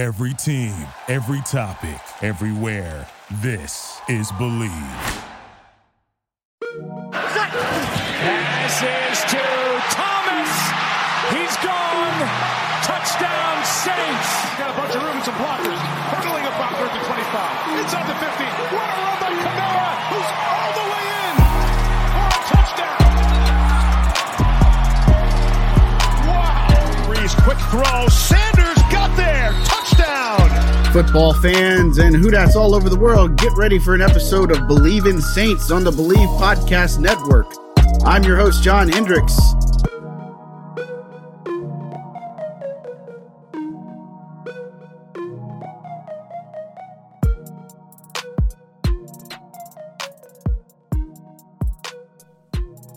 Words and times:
Every 0.00 0.32
team, 0.32 0.72
every 1.08 1.42
topic, 1.42 2.00
everywhere. 2.22 3.06
This 3.42 4.00
is 4.08 4.32
Bleav. 4.40 4.72
Pass 7.12 8.80
is 8.80 9.20
to 9.28 9.44
Thomas. 9.92 10.48
He's 11.36 11.52
gone. 11.60 12.16
Touchdown 12.80 13.60
Saints. 13.60 14.56
Got 14.56 14.72
a 14.72 14.76
bunch 14.80 14.96
of 14.96 15.04
room 15.04 15.20
and 15.20 15.24
some 15.28 15.36
blockers. 15.36 15.76
Hurdling 15.76 16.48
it 16.48 16.56
backward 16.56 16.96
to 16.96 17.00
25. 17.04 17.84
Inside 17.84 18.08
the 18.08 18.16
50. 18.16 18.44
What 18.72 18.88
a 18.88 18.96
run 19.04 19.20
by 19.20 19.36
Kamara, 19.36 20.00
who's 20.16 20.32
all 20.48 20.80
the 20.80 20.86
way 20.96 21.04
in 21.12 21.36
for 22.16 22.24
a 22.24 22.40
touchdown. 22.48 23.04
Wow. 26.24 26.72
Brees, 27.04 27.36
quick 27.44 27.60
throw. 27.68 28.08
Sanders 28.08 28.40
got 28.40 28.56
there. 28.56 28.56
Touchdown. 28.56 28.59
Football 30.92 31.34
fans 31.34 31.98
and 31.98 32.16
Who 32.16 32.32
Dats 32.32 32.56
all 32.56 32.74
over 32.74 32.88
the 32.88 32.98
world, 32.98 33.36
get 33.36 33.52
ready 33.56 33.78
for 33.78 33.94
an 33.94 34.02
episode 34.02 34.50
of 34.50 34.58
Bleav 34.58 35.08
in 35.08 35.20
Saints 35.22 35.70
on 35.70 35.84
the 35.84 35.90
Bleav 35.92 36.26
Podcast 36.40 36.98
Network. 36.98 37.46
I'm 38.04 38.24
your 38.24 38.36
host, 38.36 38.64
John 38.64 38.88
Hendricks. 38.88 39.38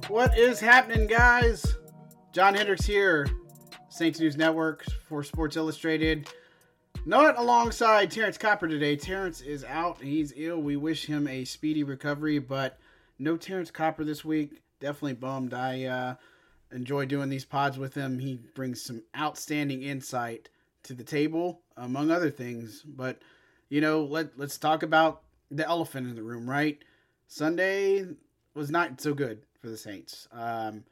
What 0.10 0.36
is 0.36 0.60
happening, 0.60 1.06
guys? 1.06 1.78
John 2.32 2.56
Hendricks 2.56 2.88
here, 2.88 3.28
Saints 3.90 4.20
News 4.20 4.36
Network 4.36 4.84
for 5.08 5.24
Sports 5.24 5.58
Illustrated. 5.58 6.28
Not 7.06 7.38
alongside 7.38 8.12
Terrence 8.12 8.38
Copper 8.38 8.66
today. 8.66 8.96
Terrence 8.96 9.42
is 9.42 9.66
out. 9.66 10.02
He's 10.02 10.32
ill. 10.38 10.62
We 10.62 10.78
wish 10.78 11.06
him 11.06 11.28
a 11.28 11.44
speedy 11.44 11.84
recovery, 11.84 12.40
but 12.40 12.80
no 13.20 13.36
Terrence 13.36 13.72
Copper 13.72 14.06
this 14.06 14.24
week. 14.24 14.62
Definitely 14.80 15.16
bummed. 15.16 15.54
I 15.54 15.84
uh, 15.84 16.16
enjoy 16.72 17.06
doing 17.06 17.28
these 17.28 17.44
pods 17.44 17.78
with 17.78 17.94
him. 17.94 18.20
He 18.20 18.40
brings 18.56 18.82
some 18.82 19.04
outstanding 19.18 19.84
insight 19.84 20.48
to 20.84 20.94
the 20.94 21.04
table, 21.04 21.60
among 21.76 22.10
other 22.10 22.30
things. 22.30 22.84
But, 22.84 23.22
you 23.68 23.82
know, 23.82 24.06
let, 24.06 24.40
let's 24.40 24.58
talk 24.58 24.82
about 24.82 25.24
the 25.52 25.68
elephant 25.68 26.08
in 26.08 26.16
the 26.16 26.24
room, 26.24 26.50
right? 26.50 26.82
Sunday 27.28 28.06
was 28.54 28.72
not 28.72 29.02
so 29.02 29.14
good 29.14 29.42
for 29.60 29.68
the 29.68 29.78
Saints. 29.78 30.30
Um, 30.32 30.86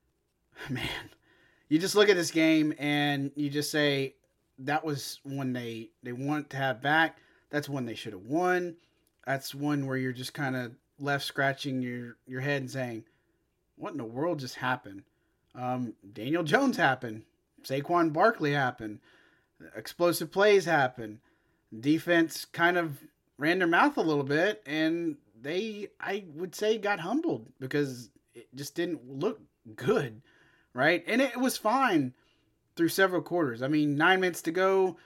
man, 0.70 0.88
you 1.68 1.78
just 1.78 1.94
look 1.94 2.08
at 2.08 2.16
this 2.16 2.30
game 2.30 2.72
and 2.78 3.32
you 3.36 3.50
just 3.50 3.70
say, 3.70 4.14
that 4.58 4.84
was 4.84 5.20
when 5.24 5.52
they 5.52 5.90
they 6.02 6.12
want 6.12 6.50
to 6.50 6.56
have 6.56 6.82
back. 6.82 7.18
That's 7.50 7.68
one 7.68 7.84
they 7.84 7.94
should 7.94 8.12
have 8.12 8.26
won. 8.26 8.76
That's 9.26 9.54
one 9.54 9.86
where 9.86 9.96
you're 9.96 10.12
just 10.12 10.34
kind 10.34 10.56
of 10.56 10.72
left 10.98 11.24
scratching 11.24 11.82
your 11.82 12.16
your 12.26 12.40
head 12.40 12.62
and 12.62 12.70
saying, 12.70 13.04
"What 13.76 13.92
in 13.92 13.98
the 13.98 14.04
world 14.04 14.40
just 14.40 14.56
happened?" 14.56 15.02
Um, 15.54 15.94
Daniel 16.12 16.42
Jones 16.42 16.76
happened. 16.76 17.22
Saquon 17.62 18.12
Barkley 18.12 18.52
happened. 18.52 19.00
Explosive 19.76 20.32
plays 20.32 20.64
happened. 20.64 21.20
Defense 21.78 22.44
kind 22.44 22.76
of 22.76 22.98
ran 23.38 23.58
their 23.58 23.68
mouth 23.68 23.96
a 23.96 24.02
little 24.02 24.24
bit, 24.24 24.62
and 24.66 25.16
they, 25.40 25.88
I 26.00 26.24
would 26.34 26.54
say, 26.54 26.78
got 26.78 27.00
humbled 27.00 27.48
because 27.60 28.10
it 28.34 28.48
just 28.54 28.74
didn't 28.74 29.08
look 29.08 29.40
good, 29.76 30.22
right? 30.74 31.04
And 31.06 31.20
it 31.20 31.36
was 31.36 31.56
fine 31.56 32.14
through 32.76 32.88
several 32.88 33.22
quarters. 33.22 33.62
I 33.62 33.68
mean, 33.68 33.96
nine 33.96 34.20
minutes 34.20 34.42
to 34.42 34.52
go, 34.52 34.96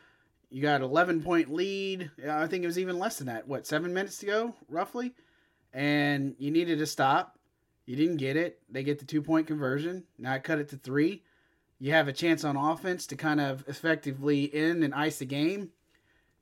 you 0.50 0.62
got 0.62 0.81
11 0.81 1.22
point 1.22 1.53
lead. 1.53 2.11
I 2.28 2.47
think 2.47 2.64
it 2.64 2.69
was 2.69 2.78
even 2.78 2.98
less 2.98 3.19
than 3.19 3.27
that. 3.27 3.48
What, 3.48 3.67
seven 3.67 3.92
minutes 3.92 4.19
to 4.19 4.27
go, 4.27 4.55
roughly? 4.69 5.12
And 5.72 6.34
you 6.39 6.50
needed 6.50 6.78
to 6.78 6.87
stop. 6.87 7.39
You 7.84 7.97
didn't 7.97 8.16
get 8.16 8.37
it. 8.37 8.60
They 8.71 8.82
get 8.82 8.99
the 8.99 9.05
two 9.05 9.22
point 9.22 9.47
conversion. 9.47 10.05
Now 10.19 10.32
I 10.32 10.38
cut 10.38 10.59
it 10.59 10.69
to 10.71 10.76
three. 10.76 11.22
You 11.78 11.93
have 11.93 12.09
a 12.09 12.12
chance 12.12 12.43
on 12.43 12.56
offense 12.56 13.06
to 13.09 13.16
kind 13.16 13.41
of 13.41 13.65
effectively 13.69 14.53
end 14.53 14.82
and 14.82 14.94
ice 14.94 15.19
the 15.19 15.26
game. 15.26 15.71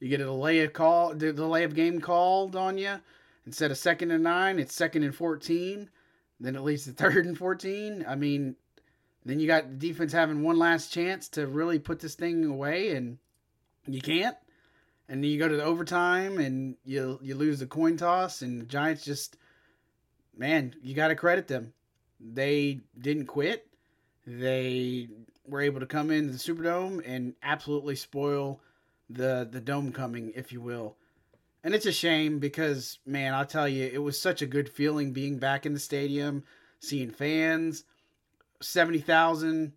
You 0.00 0.08
get 0.08 0.20
a 0.20 0.24
delay 0.24 0.60
of 0.60 0.72
call, 0.72 1.14
the 1.14 1.32
delay 1.32 1.64
of 1.64 1.74
game 1.74 2.00
called 2.00 2.54
on 2.56 2.78
you. 2.78 3.00
Instead 3.46 3.70
of 3.70 3.78
second 3.78 4.10
and 4.10 4.22
nine, 4.22 4.58
it's 4.58 4.74
second 4.74 5.02
and 5.02 5.14
14. 5.14 5.90
Then 6.40 6.56
it 6.56 6.62
leads 6.62 6.84
to 6.84 6.92
third 6.92 7.26
and 7.26 7.36
14. 7.36 8.04
I 8.08 8.14
mean, 8.14 8.56
then 9.24 9.40
you 9.40 9.46
got 9.46 9.68
the 9.68 9.88
defense 9.88 10.12
having 10.12 10.42
one 10.42 10.58
last 10.58 10.92
chance 10.92 11.28
to 11.30 11.46
really 11.46 11.78
put 11.78 12.00
this 12.00 12.14
thing 12.14 12.44
away, 12.44 12.90
and 12.90 13.18
you 13.86 14.00
can't. 14.00 14.36
And 15.08 15.22
then 15.22 15.30
you 15.30 15.38
go 15.38 15.48
to 15.48 15.56
the 15.56 15.64
overtime, 15.64 16.38
and 16.38 16.76
you 16.84 17.18
you 17.22 17.34
lose 17.34 17.60
the 17.60 17.66
coin 17.66 17.96
toss, 17.96 18.42
and 18.42 18.60
the 18.60 18.66
Giants 18.66 19.04
just, 19.04 19.36
man, 20.36 20.74
you 20.82 20.94
got 20.94 21.08
to 21.08 21.14
credit 21.14 21.48
them. 21.48 21.72
They 22.20 22.80
didn't 22.98 23.26
quit. 23.26 23.66
They 24.26 25.08
were 25.46 25.60
able 25.60 25.80
to 25.80 25.86
come 25.86 26.10
into 26.10 26.32
the 26.32 26.38
Superdome 26.38 27.02
and 27.04 27.34
absolutely 27.42 27.96
spoil 27.96 28.60
the 29.08 29.48
the 29.50 29.60
dome 29.60 29.92
coming, 29.92 30.32
if 30.34 30.52
you 30.52 30.60
will. 30.60 30.96
And 31.62 31.74
it's 31.74 31.86
a 31.86 31.92
shame 31.92 32.40
because, 32.40 32.98
man, 33.06 33.32
I'll 33.32 33.46
tell 33.46 33.66
you, 33.66 33.88
it 33.90 34.02
was 34.02 34.20
such 34.20 34.42
a 34.42 34.46
good 34.46 34.68
feeling 34.68 35.12
being 35.12 35.38
back 35.38 35.64
in 35.64 35.72
the 35.72 35.80
stadium, 35.80 36.44
seeing 36.78 37.10
fans 37.10 37.84
70,000 38.60 39.72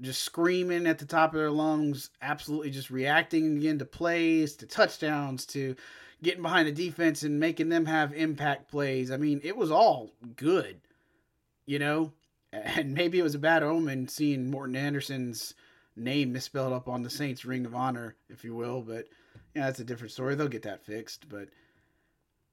just 0.00 0.22
screaming 0.22 0.86
at 0.86 0.98
the 0.98 1.06
top 1.06 1.32
of 1.32 1.38
their 1.38 1.50
lungs, 1.50 2.10
absolutely 2.20 2.70
just 2.70 2.90
reacting 2.90 3.56
again 3.56 3.78
to 3.78 3.84
plays, 3.84 4.56
to 4.56 4.66
touchdowns, 4.66 5.46
to 5.46 5.74
getting 6.22 6.42
behind 6.42 6.68
the 6.68 6.72
defense 6.72 7.22
and 7.22 7.40
making 7.40 7.68
them 7.68 7.86
have 7.86 8.12
impact 8.12 8.70
plays. 8.70 9.10
I 9.10 9.16
mean, 9.16 9.40
it 9.42 9.56
was 9.56 9.70
all 9.70 10.10
good, 10.36 10.80
you 11.66 11.78
know? 11.78 12.12
And 12.52 12.94
maybe 12.94 13.18
it 13.18 13.22
was 13.22 13.34
a 13.34 13.40
bad 13.40 13.62
omen 13.62 14.08
seeing 14.08 14.50
Morten 14.50 14.76
Andersen's 14.76 15.52
name 15.94 16.32
misspelled 16.32 16.72
up 16.72 16.88
on 16.88 17.02
the 17.02 17.10
Saints 17.10 17.44
Ring 17.44 17.66
of 17.66 17.74
Honor, 17.74 18.14
if 18.30 18.44
you 18.44 18.54
will, 18.54 18.80
but 18.80 19.08
yeah, 19.54 19.66
that's 19.66 19.80
a 19.80 19.84
different 19.84 20.12
story. 20.12 20.34
They'll 20.36 20.48
get 20.48 20.62
that 20.62 20.86
fixed, 20.86 21.28
but 21.28 21.48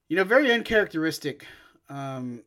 you 0.09 0.17
know, 0.17 0.25
very 0.25 0.51
uncharacteristic 0.51 1.45
um, 1.89 2.43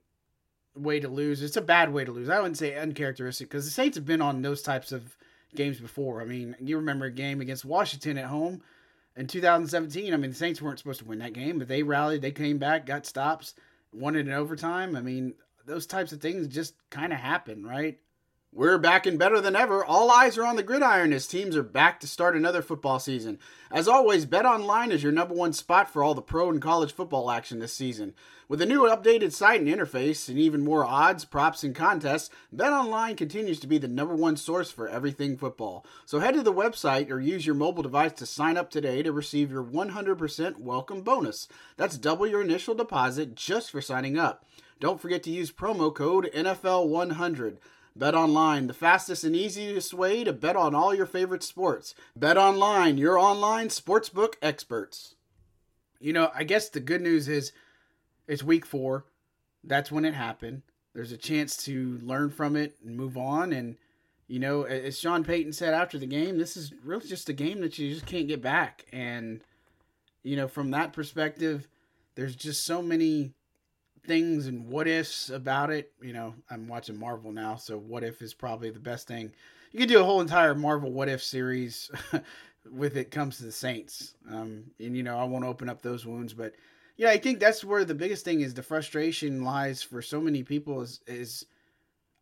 way 0.77 1.01
to 1.01 1.09
lose. 1.09 1.43
It's 1.43 1.57
a 1.57 1.63
bad 1.63 1.93
way 1.93 2.05
to 2.05 2.13
lose. 2.13 2.29
I 2.29 2.39
wouldn't 2.39 2.59
say 2.59 2.77
uncharacteristic 2.77 3.49
because 3.49 3.65
the 3.65 3.71
Saints 3.71 3.97
have 3.97 4.07
been 4.07 4.23
on 4.23 4.43
those 4.43 4.63
types 4.63 4.93
of 4.93 5.17
games 5.55 5.81
before. 5.81 6.21
I 6.21 6.25
mean, 6.25 6.57
you 6.61 6.77
remember 6.77 7.07
a 7.07 7.11
game 7.11 7.41
against 7.41 7.65
Washington 7.65 8.19
at 8.19 8.27
home 8.27 8.63
in 9.17 9.27
2017. 9.27 10.13
I 10.13 10.17
mean, 10.17 10.31
the 10.31 10.37
Saints 10.37 10.61
weren't 10.61 10.79
supposed 10.79 11.01
to 11.01 11.07
win 11.07 11.19
that 11.21 11.33
game, 11.33 11.59
but 11.59 11.69
they 11.69 11.83
rallied, 11.83 12.23
they 12.23 12.31
came 12.31 12.59
back, 12.59 12.87
got 12.87 13.07
stops, 13.07 13.55
won 13.93 14.17
it 14.17 14.21
in 14.21 14.33
overtime. 14.33 14.97
I 14.97 15.01
mean, 15.01 15.35
those 15.67 15.87
types 15.87 16.13
of 16.13 16.21
things 16.21 16.49
just 16.49 16.75
kind 16.91 17.13
of 17.13 17.19
happen, 17.19 17.65
right? 17.65 17.99
We're 18.53 18.79
back 18.79 19.05
and 19.05 19.19
better 19.19 19.39
than 19.41 19.55
ever. 19.55 19.85
All 19.85 20.11
eyes 20.11 20.39
are 20.39 20.47
on 20.47 20.57
the 20.57 20.63
gridiron 20.63 21.13
as 21.13 21.27
teams 21.27 21.57
are 21.57 21.63
back 21.63 22.01
to 22.01 22.07
start 22.07 22.35
another 22.35 22.63
football 22.63 22.99
season. 22.99 23.39
As 23.71 23.87
always, 23.87 24.25
Bet 24.25 24.47
Online 24.47 24.91
is 24.93 25.03
your 25.03 25.13
number 25.13 25.35
one 25.35 25.53
spot 25.53 25.91
for 25.91 26.03
all 26.03 26.15
the 26.15 26.23
pro 26.23 26.49
and 26.49 26.63
college 26.63 26.93
football 26.93 27.31
action 27.31 27.59
this 27.59 27.75
season. 27.75 28.15
With 28.49 28.63
a 28.63 28.67
new 28.67 28.83
updated 28.83 29.33
site 29.33 29.61
and 29.61 29.69
interface 29.69 30.31
and 30.31 30.39
even 30.39 30.65
more 30.65 30.87
odds, 30.87 31.27
props, 31.27 31.65
and 31.65 31.75
contests, 31.75 32.31
Bet 32.51 32.73
Online 32.73 33.15
continues 33.15 33.61
to 33.61 33.67
be 33.67 33.77
the 33.77 33.89
number 33.89 34.15
one 34.15 34.39
source 34.39 34.71
for 34.71 34.89
everything 34.89 35.37
football. 35.37 35.85
So 36.07 36.21
head 36.21 36.33
to 36.35 36.43
the 36.43 36.53
website 36.53 37.11
or 37.11 37.21
use 37.21 37.45
your 37.45 37.57
mobile 37.57 37.83
device 37.83 38.13
to 38.13 38.27
sign 38.27 38.57
up 38.57 38.71
today 38.71 39.03
to 39.03 39.13
receive 39.13 39.51
your 39.51 39.65
100% 39.65 40.59
welcome 40.61 41.03
bonus. 41.03 41.47
That's 41.77 41.99
double 41.99 42.27
your 42.27 42.41
initial 42.41 42.75
deposit 42.75 43.35
just 43.35 43.71
for 43.71 43.83
signing 43.83 44.19
up. 44.19 44.47
Don't 44.79 45.01
forget 45.01 45.23
to 45.25 45.31
use 45.31 45.51
promo 45.51 45.95
code 45.95 46.31
NFL100. 46.35 47.57
Bet 47.97 48.15
online, 48.15 48.67
the 48.67 48.75
fastest 48.75 49.25
and 49.25 49.35
easiest 49.35 49.95
way 49.95 50.23
to 50.23 50.35
bet 50.35 50.55
on 50.55 50.75
all 50.75 50.95
your 50.95 51.07
favorite 51.07 51.43
sports. 51.43 51.95
Bet 52.15 52.37
online, 52.37 52.99
your 52.99 53.19
online 53.19 53.69
sportsbook 53.69 54.35
experts. 54.43 55.15
You 55.99 56.13
know, 56.13 56.31
I 56.35 56.45
guess 56.45 56.69
the 56.69 56.81
good 56.81 57.01
news 57.01 57.27
is 57.27 57.53
it's 58.29 58.43
week 58.43 58.67
four. 58.67 59.07
That's 59.65 59.91
when 59.91 60.05
it 60.05 60.13
happened. 60.13 60.61
There's 60.95 61.11
a 61.11 61.17
chance 61.17 61.57
to 61.65 61.99
learn 62.03 62.29
from 62.29 62.55
it 62.55 62.77
and 62.85 62.99
move 62.99 63.17
on. 63.17 63.55
And, 63.55 63.77
you 64.29 64.41
know, 64.41 64.65
as 64.65 64.99
Sean 64.99 65.25
Payton 65.25 65.55
said 65.55 65.73
after 65.73 65.99
the 65.99 66.07
game, 66.07 66.37
this 66.37 66.55
is 66.55 66.75
really 66.85 67.09
just 67.09 67.31
a 67.31 67.33
game 67.33 67.63
that 67.63 67.79
you 67.79 67.95
just 67.95 68.05
can't 68.05 68.29
get 68.29 68.43
back. 68.43 68.85
And, 68.93 69.41
you 70.23 70.37
know, 70.37 70.49
from 70.49 70.71
that 70.73 70.93
perspective, 70.93 71.67
there's 72.15 72.37
just 72.37 72.67
so 72.67 72.83
many 72.83 73.33
things 74.07 74.47
and 74.47 74.67
what 74.69 74.89
ifs 74.89 75.31
about 75.31 75.71
it. 75.71 75.93
You 76.01 76.13
know, 76.13 76.35
I'm 76.51 76.69
watching 76.69 76.99
Marvel 76.99 77.33
now, 77.33 77.57
so 77.57 77.77
what 77.77 78.05
if 78.05 78.23
is 78.23 78.35
probably 78.35 78.71
the 78.71 78.81
best 78.81 79.07
thing. 79.09 79.33
You 79.73 79.81
could 79.81 79.89
do 79.89 80.01
a 80.01 80.05
whole 80.05 80.21
entire 80.21 80.55
Marvel 80.55 80.91
what 80.91 81.09
if 81.09 81.23
series 81.23 81.91
with 82.71 82.97
it 82.97 83.11
comes 83.11 83.39
to 83.39 83.45
the 83.45 83.53
Saints. 83.53 84.15
Um, 84.31 84.65
and 84.81 84.97
you 84.97 85.03
know, 85.03 85.19
I 85.19 85.25
won't 85.25 85.45
open 85.45 85.69
up 85.69 85.83
those 85.83 86.07
wounds, 86.07 86.33
but 86.33 86.55
yeah, 86.97 87.11
I 87.11 87.19
think 87.19 87.41
that's 87.41 87.63
where 87.63 87.85
the 87.85 87.95
biggest 87.95 88.25
thing 88.25 88.41
is 88.41 88.55
the 88.55 88.63
frustration 88.63 89.45
lies 89.45 89.83
for 89.83 90.01
so 90.01 90.21
many 90.21 90.43
people 90.43 90.81
is 90.81 91.01
is 91.07 91.45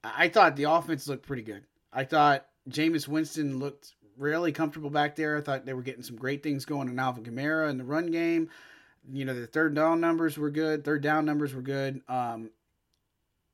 I 0.02 0.28
thought 0.28 0.56
the 0.56 0.64
offense 0.64 1.08
looked 1.08 1.26
pretty 1.26 1.42
good. 1.42 1.64
I 1.92 2.04
thought 2.04 2.46
Jameis 2.69 3.08
Winston 3.08 3.58
looked 3.58 3.94
really 4.19 4.52
comfortable 4.52 4.90
back 4.90 5.16
there. 5.16 5.36
I 5.36 5.40
thought 5.40 5.64
they 5.64 5.75
were 5.75 5.82
getting 5.82 6.02
some 6.02 6.16
great 6.16 6.42
things 6.42 6.64
going 6.64 6.88
in 6.88 6.98
Alvin 6.98 7.25
Kamara 7.25 7.70
in 7.70 7.78
the 7.78 7.84
run 7.84 8.10
game. 8.10 8.50
You 9.12 9.24
know, 9.24 9.38
the 9.38 9.46
third 9.46 9.74
down 9.74 10.00
numbers 10.00 10.38
were 10.38 10.50
good. 10.50 10.84
Third 10.84 11.02
down 11.02 11.24
numbers 11.24 11.54
were 11.54 11.62
good. 11.62 12.00
Um, 12.08 12.50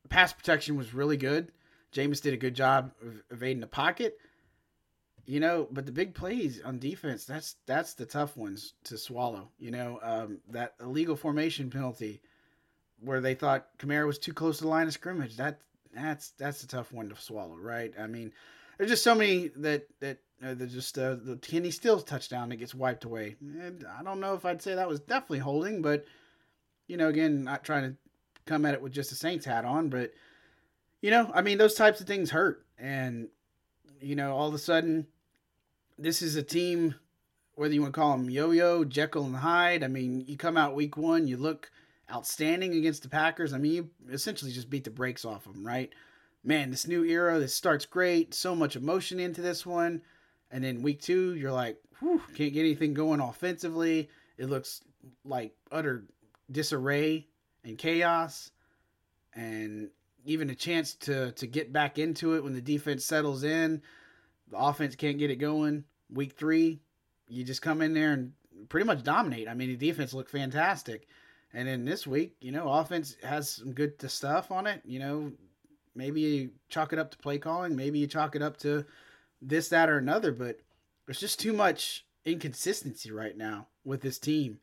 pass 0.09 0.33
protection 0.33 0.75
was 0.75 0.93
really 0.93 1.17
good. 1.17 1.51
Jameis 1.93 2.21
did 2.21 2.33
a 2.33 2.37
good 2.37 2.55
job 2.55 2.91
of 3.01 3.21
evading 3.31 3.61
the 3.61 3.67
pocket. 3.67 4.17
You 5.25 5.39
know, 5.39 5.67
but 5.71 5.85
the 5.85 5.91
big 5.91 6.15
plays 6.15 6.61
on 6.61 6.79
defense, 6.79 7.25
that's 7.25 7.55
that's 7.65 7.93
the 7.93 8.05
tough 8.05 8.35
ones 8.35 8.73
to 8.85 8.97
swallow. 8.97 9.49
You 9.59 9.71
know, 9.71 9.99
um, 10.01 10.39
that 10.49 10.73
illegal 10.81 11.15
formation 11.15 11.69
penalty 11.69 12.21
where 12.99 13.21
they 13.21 13.35
thought 13.35 13.67
Kamara 13.77 14.07
was 14.07 14.19
too 14.19 14.33
close 14.33 14.57
to 14.57 14.63
the 14.63 14.69
line 14.69 14.87
of 14.87 14.93
scrimmage. 14.93 15.37
That 15.37 15.59
that's 15.93 16.31
that's 16.31 16.63
a 16.63 16.67
tough 16.67 16.91
one 16.91 17.09
to 17.09 17.15
swallow, 17.15 17.55
right? 17.55 17.93
I 17.99 18.07
mean, 18.07 18.31
there's 18.81 18.89
just 18.89 19.03
so 19.03 19.13
many 19.13 19.49
that 19.57 19.85
that 19.99 20.17
uh, 20.43 20.55
there's 20.55 20.73
just 20.73 20.97
uh, 20.97 21.13
the 21.13 21.37
Kenny 21.37 21.69
Stills 21.69 22.03
touchdown 22.03 22.49
that 22.49 22.55
gets 22.55 22.73
wiped 22.73 23.03
away. 23.03 23.35
And 23.39 23.85
I 23.95 24.01
don't 24.01 24.19
know 24.19 24.33
if 24.33 24.43
I'd 24.43 24.59
say 24.59 24.73
that 24.73 24.87
was 24.87 24.99
definitely 24.99 25.37
holding, 25.37 25.83
but 25.83 26.03
you 26.87 26.97
know, 26.97 27.07
again, 27.07 27.43
not 27.43 27.63
trying 27.63 27.91
to 27.91 27.97
come 28.47 28.65
at 28.65 28.73
it 28.73 28.81
with 28.81 28.91
just 28.91 29.11
a 29.11 29.15
Saints 29.15 29.45
hat 29.45 29.65
on, 29.65 29.89
but 29.89 30.13
you 30.99 31.11
know, 31.11 31.29
I 31.31 31.43
mean, 31.43 31.59
those 31.59 31.75
types 31.75 32.01
of 32.01 32.07
things 32.07 32.31
hurt, 32.31 32.65
and 32.79 33.27
you 33.99 34.15
know, 34.15 34.35
all 34.35 34.47
of 34.47 34.55
a 34.55 34.57
sudden, 34.57 35.05
this 35.99 36.23
is 36.23 36.35
a 36.35 36.41
team. 36.41 36.95
Whether 37.53 37.75
you 37.75 37.81
want 37.83 37.93
to 37.93 37.99
call 37.99 38.17
them 38.17 38.31
Yo-Yo, 38.31 38.83
Jekyll 38.83 39.25
and 39.25 39.35
Hyde. 39.35 39.83
I 39.83 39.89
mean, 39.89 40.23
you 40.25 40.37
come 40.37 40.57
out 40.57 40.73
week 40.73 40.97
one, 40.97 41.27
you 41.27 41.37
look 41.37 41.69
outstanding 42.11 42.73
against 42.73 43.03
the 43.03 43.09
Packers. 43.09 43.53
I 43.53 43.59
mean, 43.59 43.73
you 43.73 43.89
essentially 44.09 44.51
just 44.51 44.71
beat 44.71 44.85
the 44.85 44.89
brakes 44.89 45.23
off 45.23 45.43
them, 45.43 45.63
right? 45.63 45.91
Man, 46.43 46.71
this 46.71 46.87
new 46.87 47.03
era, 47.03 47.39
this 47.39 47.53
starts 47.53 47.85
great. 47.85 48.33
So 48.33 48.55
much 48.55 48.75
emotion 48.75 49.19
into 49.19 49.41
this 49.41 49.65
one. 49.65 50.01
And 50.49 50.63
then 50.63 50.81
week 50.81 51.01
two, 51.01 51.35
you're 51.35 51.51
like, 51.51 51.77
whew, 51.99 52.21
can't 52.35 52.53
get 52.53 52.61
anything 52.61 52.93
going 52.93 53.19
offensively. 53.19 54.09
It 54.37 54.49
looks 54.49 54.81
like 55.23 55.53
utter 55.71 56.05
disarray 56.51 57.27
and 57.63 57.77
chaos. 57.77 58.51
And 59.33 59.89
even 60.25 60.49
a 60.49 60.55
chance 60.55 60.95
to, 60.95 61.31
to 61.33 61.47
get 61.47 61.71
back 61.71 61.99
into 61.99 62.35
it 62.35 62.43
when 62.43 62.53
the 62.53 62.61
defense 62.61 63.05
settles 63.05 63.43
in. 63.43 63.81
The 64.49 64.57
offense 64.57 64.95
can't 64.95 65.17
get 65.17 65.31
it 65.31 65.37
going. 65.37 65.85
Week 66.11 66.33
three, 66.33 66.81
you 67.27 67.43
just 67.43 67.61
come 67.61 67.81
in 67.81 67.93
there 67.93 68.13
and 68.13 68.33
pretty 68.67 68.85
much 68.85 69.03
dominate. 69.03 69.47
I 69.47 69.53
mean, 69.53 69.69
the 69.69 69.77
defense 69.77 70.13
looked 70.13 70.31
fantastic. 70.31 71.07
And 71.53 71.67
then 71.67 71.85
this 71.85 72.05
week, 72.05 72.35
you 72.41 72.51
know, 72.51 72.69
offense 72.69 73.15
has 73.23 73.49
some 73.49 73.73
good 73.73 74.01
stuff 74.09 74.51
on 74.51 74.67
it. 74.67 74.81
You 74.83 74.99
know, 74.99 75.31
maybe 75.95 76.21
you 76.21 76.51
chalk 76.69 76.93
it 76.93 76.99
up 76.99 77.11
to 77.11 77.17
play 77.17 77.37
calling, 77.37 77.75
maybe 77.75 77.99
you 77.99 78.07
chalk 78.07 78.35
it 78.35 78.41
up 78.41 78.57
to 78.57 78.85
this, 79.41 79.69
that, 79.69 79.89
or 79.89 79.97
another, 79.97 80.31
but 80.31 80.59
there's 81.05 81.19
just 81.19 81.39
too 81.39 81.53
much 81.53 82.05
inconsistency 82.25 83.11
right 83.11 83.37
now 83.37 83.67
with 83.83 84.01
this 84.01 84.19
team. 84.19 84.59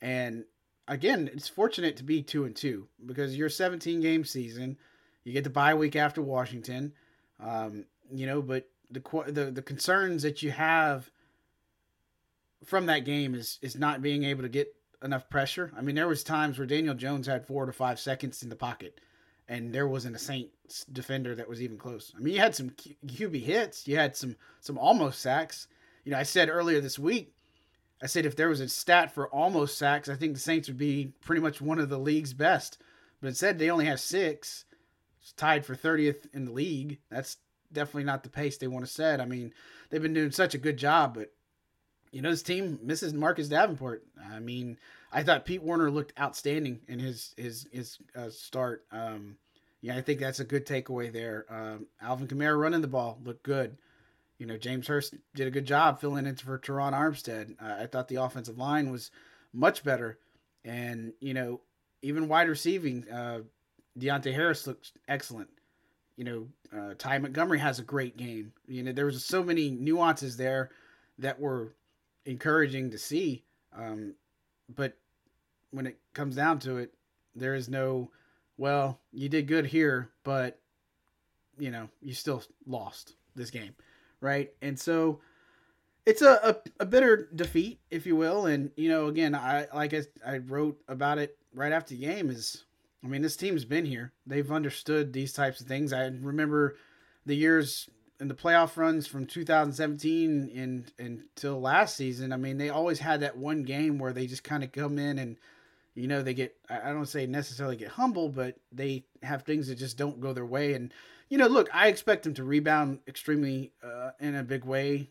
And 0.00 0.44
again, 0.88 1.30
it's 1.32 1.48
fortunate 1.48 1.96
to 1.96 2.04
be 2.04 2.22
two 2.22 2.44
and 2.44 2.54
two 2.54 2.88
because 3.04 3.36
you're 3.36 3.48
17 3.48 4.00
game 4.00 4.24
season. 4.24 4.76
You 5.24 5.32
get 5.32 5.44
the 5.44 5.50
bye 5.50 5.74
week 5.74 5.96
after 5.96 6.22
Washington, 6.22 6.92
um, 7.38 7.84
you 8.12 8.26
know. 8.26 8.40
But 8.40 8.68
the 8.90 9.02
the 9.28 9.50
the 9.50 9.62
concerns 9.62 10.22
that 10.22 10.42
you 10.42 10.50
have 10.50 11.10
from 12.64 12.86
that 12.86 13.04
game 13.04 13.34
is 13.34 13.58
is 13.62 13.76
not 13.76 14.02
being 14.02 14.24
able 14.24 14.42
to 14.42 14.48
get 14.48 14.74
enough 15.02 15.28
pressure. 15.28 15.72
I 15.76 15.82
mean, 15.82 15.94
there 15.94 16.08
was 16.08 16.24
times 16.24 16.58
where 16.58 16.66
Daniel 16.66 16.94
Jones 16.94 17.26
had 17.26 17.46
four 17.46 17.66
to 17.66 17.72
five 17.72 18.00
seconds 18.00 18.42
in 18.42 18.48
the 18.48 18.56
pocket, 18.56 19.00
and 19.50 19.72
there 19.74 19.88
wasn't 19.88 20.14
a 20.14 20.18
Saints 20.18 20.84
defender 20.92 21.34
that 21.34 21.48
was 21.48 21.60
even 21.60 21.76
close. 21.76 22.12
I 22.16 22.20
mean, 22.20 22.34
you 22.34 22.40
had 22.40 22.54
some 22.54 22.70
QB 22.70 23.42
hits, 23.42 23.86
you 23.86 23.96
had 23.96 24.16
some 24.16 24.36
some 24.60 24.78
almost 24.78 25.18
sacks. 25.18 25.66
You 26.04 26.12
know, 26.12 26.18
I 26.18 26.22
said 26.22 26.48
earlier 26.48 26.80
this 26.80 26.98
week, 26.98 27.34
I 28.00 28.06
said 28.06 28.24
if 28.24 28.36
there 28.36 28.48
was 28.48 28.60
a 28.60 28.68
stat 28.68 29.12
for 29.12 29.28
almost 29.28 29.76
sacks, 29.76 30.08
I 30.08 30.14
think 30.14 30.34
the 30.34 30.40
Saints 30.40 30.68
would 30.68 30.78
be 30.78 31.12
pretty 31.20 31.42
much 31.42 31.60
one 31.60 31.80
of 31.80 31.88
the 31.88 31.98
league's 31.98 32.32
best. 32.32 32.78
But 33.20 33.26
instead, 33.26 33.58
they 33.58 33.70
only 33.70 33.86
have 33.86 34.00
six. 34.00 34.64
It's 35.20 35.32
tied 35.32 35.66
for 35.66 35.74
30th 35.74 36.32
in 36.32 36.44
the 36.44 36.52
league. 36.52 37.00
That's 37.10 37.36
definitely 37.72 38.04
not 38.04 38.22
the 38.22 38.30
pace 38.30 38.56
they 38.56 38.68
want 38.68 38.86
to 38.86 38.90
set. 38.90 39.20
I 39.20 39.26
mean, 39.26 39.52
they've 39.90 40.00
been 40.00 40.14
doing 40.14 40.30
such 40.30 40.54
a 40.54 40.58
good 40.58 40.76
job, 40.76 41.14
but 41.14 41.32
you 42.12 42.22
know, 42.22 42.30
his 42.30 42.42
team 42.42 42.78
misses 42.82 43.12
Marcus 43.12 43.48
Davenport. 43.48 44.04
I 44.32 44.40
mean, 44.40 44.76
I 45.12 45.22
thought 45.22 45.44
Pete 45.44 45.62
Werner 45.62 45.90
looked 45.90 46.18
outstanding 46.18 46.80
in 46.88 46.98
his 46.98 47.34
his 47.36 47.66
his 47.72 47.98
uh, 48.16 48.30
start. 48.30 48.84
Um, 48.90 49.36
yeah, 49.80 49.96
I 49.96 50.02
think 50.02 50.20
that's 50.20 50.40
a 50.40 50.44
good 50.44 50.66
takeaway 50.66 51.12
there. 51.12 51.46
Um, 51.48 51.86
Alvin 52.00 52.28
Kamara 52.28 52.58
running 52.58 52.80
the 52.80 52.88
ball 52.88 53.18
looked 53.24 53.42
good. 53.42 53.78
You 54.38 54.46
know, 54.46 54.56
James 54.56 54.86
Hurst 54.86 55.14
did 55.34 55.46
a 55.46 55.50
good 55.50 55.66
job 55.66 56.00
filling 56.00 56.26
in 56.26 56.36
for 56.36 56.58
Terron 56.58 56.92
Armstead. 56.92 57.56
Uh, 57.62 57.82
I 57.82 57.86
thought 57.86 58.08
the 58.08 58.16
offensive 58.16 58.58
line 58.58 58.90
was 58.90 59.10
much 59.52 59.84
better, 59.84 60.18
and 60.64 61.12
you 61.20 61.34
know, 61.34 61.60
even 62.02 62.28
wide 62.28 62.48
receiving, 62.48 63.08
uh, 63.10 63.40
Deonte 63.98 64.32
Harris 64.32 64.66
looked 64.66 64.92
excellent. 65.08 65.50
You 66.16 66.24
know, 66.24 66.46
uh, 66.76 66.94
Ty 66.98 67.18
Montgomery 67.18 67.58
has 67.60 67.78
a 67.78 67.84
great 67.84 68.16
game. 68.16 68.52
You 68.66 68.82
know, 68.82 68.92
there 68.92 69.06
was 69.06 69.24
so 69.24 69.42
many 69.42 69.70
nuances 69.70 70.36
there 70.36 70.70
that 71.18 71.40
were 71.40 71.72
encouraging 72.24 72.90
to 72.90 72.98
see. 72.98 73.44
Um, 73.76 74.14
but 74.74 74.96
when 75.70 75.86
it 75.86 75.98
comes 76.14 76.36
down 76.36 76.58
to 76.60 76.78
it, 76.78 76.92
there 77.34 77.54
is 77.54 77.68
no, 77.68 78.10
well, 78.56 78.98
you 79.12 79.28
did 79.28 79.46
good 79.46 79.66
here, 79.66 80.10
but 80.24 80.58
you 81.58 81.70
know, 81.70 81.88
you 82.00 82.14
still 82.14 82.42
lost 82.66 83.14
this 83.36 83.50
game, 83.50 83.74
right? 84.20 84.50
And 84.62 84.78
so 84.78 85.20
it's 86.06 86.22
a, 86.22 86.32
a, 86.42 86.82
a 86.82 86.86
bitter 86.86 87.28
defeat, 87.34 87.80
if 87.90 88.06
you 88.06 88.16
will. 88.16 88.46
And 88.46 88.70
you 88.76 88.88
know, 88.88 89.06
again, 89.06 89.34
I 89.34 89.66
like 89.74 89.94
I, 89.94 90.02
I 90.26 90.38
wrote 90.38 90.80
about 90.88 91.18
it 91.18 91.36
right 91.54 91.72
after 91.72 91.94
the 91.94 92.00
game. 92.00 92.30
Is 92.30 92.64
I 93.04 93.06
mean, 93.06 93.22
this 93.22 93.36
team's 93.36 93.64
been 93.64 93.84
here; 93.84 94.12
they've 94.26 94.50
understood 94.50 95.12
these 95.12 95.32
types 95.32 95.60
of 95.60 95.66
things. 95.66 95.92
I 95.92 96.06
remember 96.06 96.76
the 97.26 97.36
years 97.36 97.88
in 98.20 98.28
the 98.28 98.34
playoff 98.34 98.76
runs 98.76 99.06
from 99.06 99.26
2017 99.26 100.52
and 100.54 100.92
until 100.98 101.60
last 101.60 101.96
season, 101.96 102.32
I 102.32 102.36
mean, 102.36 102.58
they 102.58 102.68
always 102.68 102.98
had 102.98 103.20
that 103.20 103.38
one 103.38 103.62
game 103.62 103.98
where 103.98 104.12
they 104.12 104.26
just 104.26 104.44
kind 104.44 104.62
of 104.62 104.72
come 104.72 104.98
in 104.98 105.18
and, 105.18 105.36
you 105.94 106.06
know, 106.06 106.22
they 106.22 106.34
get, 106.34 106.54
I 106.68 106.92
don't 106.92 107.06
say 107.06 107.26
necessarily 107.26 107.76
get 107.76 107.88
humble, 107.88 108.28
but 108.28 108.56
they 108.70 109.04
have 109.22 109.42
things 109.42 109.68
that 109.68 109.76
just 109.76 109.96
don't 109.96 110.20
go 110.20 110.34
their 110.34 110.44
way. 110.44 110.74
And, 110.74 110.92
you 111.30 111.38
know, 111.38 111.46
look, 111.46 111.70
I 111.72 111.88
expect 111.88 112.24
them 112.24 112.34
to 112.34 112.44
rebound 112.44 113.00
extremely 113.08 113.72
uh, 113.82 114.10
in 114.20 114.34
a 114.34 114.42
big 114.42 114.64
way 114.66 115.08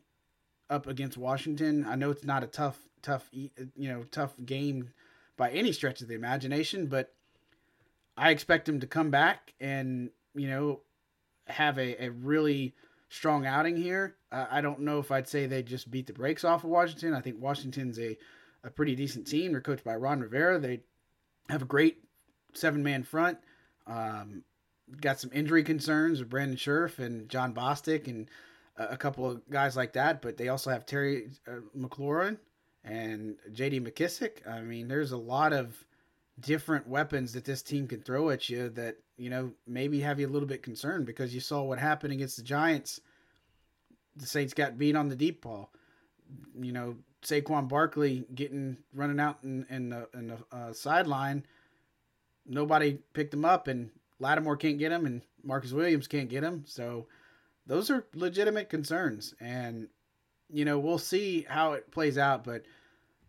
up 0.69 0.85
against 0.85 1.17
Washington. 1.17 1.85
I 1.89 1.95
know 1.95 2.11
it's 2.11 2.23
not 2.23 2.43
a 2.43 2.47
tough, 2.47 2.77
tough, 3.01 3.27
you 3.31 3.49
know, 3.75 4.03
tough 4.11 4.33
game 4.45 4.91
by 5.35 5.49
any 5.49 5.71
stretch 5.71 6.01
of 6.01 6.09
the 6.09 6.15
imagination, 6.15 6.85
but 6.85 7.11
I 8.15 8.29
expect 8.29 8.67
them 8.67 8.79
to 8.81 8.87
come 8.87 9.09
back 9.09 9.53
and, 9.59 10.11
you 10.35 10.47
know, 10.47 10.81
have 11.47 11.79
a, 11.79 12.05
a 12.05 12.11
really 12.11 12.75
strong 13.09 13.45
outing 13.45 13.75
here. 13.75 14.15
Uh, 14.31 14.45
I 14.49 14.61
don't 14.61 14.81
know 14.81 14.99
if 14.99 15.11
I'd 15.11 15.27
say 15.27 15.45
they 15.45 15.63
just 15.63 15.91
beat 15.91 16.07
the 16.07 16.13
brakes 16.13 16.43
off 16.43 16.63
of 16.63 16.69
Washington. 16.69 17.13
I 17.13 17.21
think 17.21 17.41
Washington's 17.41 17.99
a, 17.99 18.17
a 18.63 18.69
pretty 18.69 18.95
decent 18.95 19.27
team. 19.27 19.51
They're 19.51 19.61
coached 19.61 19.83
by 19.83 19.95
Ron 19.95 20.21
Rivera. 20.21 20.59
They 20.59 20.81
have 21.49 21.63
a 21.63 21.65
great 21.65 22.03
seven 22.53 22.83
man 22.83 23.03
front. 23.03 23.39
Um, 23.87 24.43
got 25.01 25.19
some 25.19 25.31
injury 25.33 25.63
concerns 25.63 26.19
with 26.19 26.29
Brandon 26.29 26.57
Scherff 26.57 26.99
and 26.99 27.27
Jon 27.29 27.53
Bostic 27.53 28.07
and 28.07 28.29
a, 28.77 28.89
a 28.89 28.97
couple 28.97 29.29
of 29.29 29.47
guys 29.49 29.75
like 29.75 29.93
that, 29.93 30.21
but 30.21 30.37
they 30.37 30.49
also 30.49 30.69
have 30.69 30.85
Terry 30.85 31.29
uh, 31.47 31.61
McLaurin 31.77 32.37
and 32.83 33.35
J.D. 33.51 33.81
McKissic. 33.81 34.47
I 34.47 34.61
mean, 34.61 34.87
there's 34.87 35.11
a 35.11 35.17
lot 35.17 35.53
of 35.53 35.83
different 36.39 36.87
weapons 36.87 37.33
that 37.33 37.45
this 37.45 37.61
team 37.61 37.87
can 37.87 38.01
throw 38.01 38.29
at 38.29 38.49
you 38.49 38.69
that 38.69 38.97
you 39.17 39.29
know 39.29 39.51
maybe 39.67 39.99
have 39.99 40.19
you 40.19 40.27
a 40.27 40.29
little 40.29 40.47
bit 40.47 40.63
concerned 40.63 41.05
because 41.05 41.33
you 41.33 41.39
saw 41.41 41.61
what 41.63 41.79
happened 41.79 42.13
against 42.13 42.37
the 42.37 42.43
Giants. 42.43 43.01
The 44.15 44.25
Saints 44.25 44.53
got 44.53 44.77
beat 44.77 44.95
on 44.95 45.09
the 45.09 45.15
deep 45.15 45.41
ball. 45.41 45.71
You 46.59 46.71
know 46.71 46.95
Saquon 47.23 47.67
Barkley 47.67 48.25
getting 48.33 48.77
running 48.93 49.19
out 49.19 49.39
in, 49.43 49.65
in 49.69 49.89
the 49.89 50.07
in 50.13 50.27
the 50.27 50.37
uh, 50.51 50.73
sideline. 50.73 51.45
Nobody 52.45 52.99
picked 53.13 53.33
him 53.33 53.45
up, 53.45 53.67
and 53.67 53.89
Lattimore 54.19 54.57
can't 54.57 54.79
get 54.79 54.91
him, 54.91 55.05
and 55.05 55.21
Marcus 55.43 55.71
Williams 55.71 56.07
can't 56.07 56.29
get 56.29 56.43
him. 56.43 56.63
So 56.65 57.07
those 57.67 57.89
are 57.89 58.07
legitimate 58.13 58.69
concerns, 58.69 59.35
and 59.39 59.87
you 60.51 60.65
know 60.65 60.79
we'll 60.79 60.97
see 60.97 61.45
how 61.47 61.73
it 61.73 61.91
plays 61.91 62.17
out. 62.17 62.43
But 62.43 62.63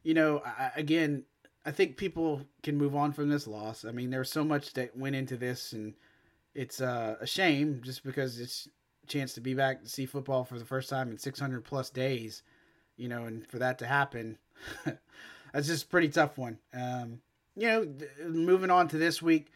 you 0.02 0.14
know, 0.14 0.42
again, 0.76 1.24
I 1.64 1.70
think 1.70 1.96
people 1.96 2.42
can 2.62 2.76
move 2.76 2.96
on 2.96 3.12
from 3.12 3.28
this 3.28 3.46
loss. 3.46 3.84
I 3.84 3.92
mean, 3.92 4.10
there's 4.10 4.32
so 4.32 4.44
much 4.44 4.72
that 4.74 4.96
went 4.96 5.16
into 5.16 5.36
this, 5.36 5.72
and 5.72 5.94
it's 6.54 6.80
uh, 6.80 7.16
a 7.20 7.26
shame 7.26 7.80
just 7.84 8.02
because 8.02 8.40
it's 8.40 8.68
a 9.04 9.06
chance 9.06 9.34
to 9.34 9.40
be 9.40 9.54
back 9.54 9.82
to 9.82 9.88
see 9.88 10.06
football 10.06 10.44
for 10.44 10.58
the 10.58 10.64
first 10.64 10.88
time 10.88 11.10
in 11.10 11.18
600 11.18 11.64
plus 11.64 11.90
days, 11.90 12.42
you 12.96 13.08
know, 13.08 13.24
and 13.24 13.46
for 13.46 13.58
that 13.58 13.78
to 13.80 13.86
happen, 13.86 14.38
that's 15.52 15.66
just 15.66 15.84
a 15.84 15.88
pretty 15.88 16.08
tough 16.08 16.38
one. 16.38 16.58
Um, 16.72 17.20
you 17.56 17.66
know, 17.66 17.92
moving 18.26 18.70
on 18.70 18.88
to 18.88 18.98
this 18.98 19.20
week, 19.20 19.48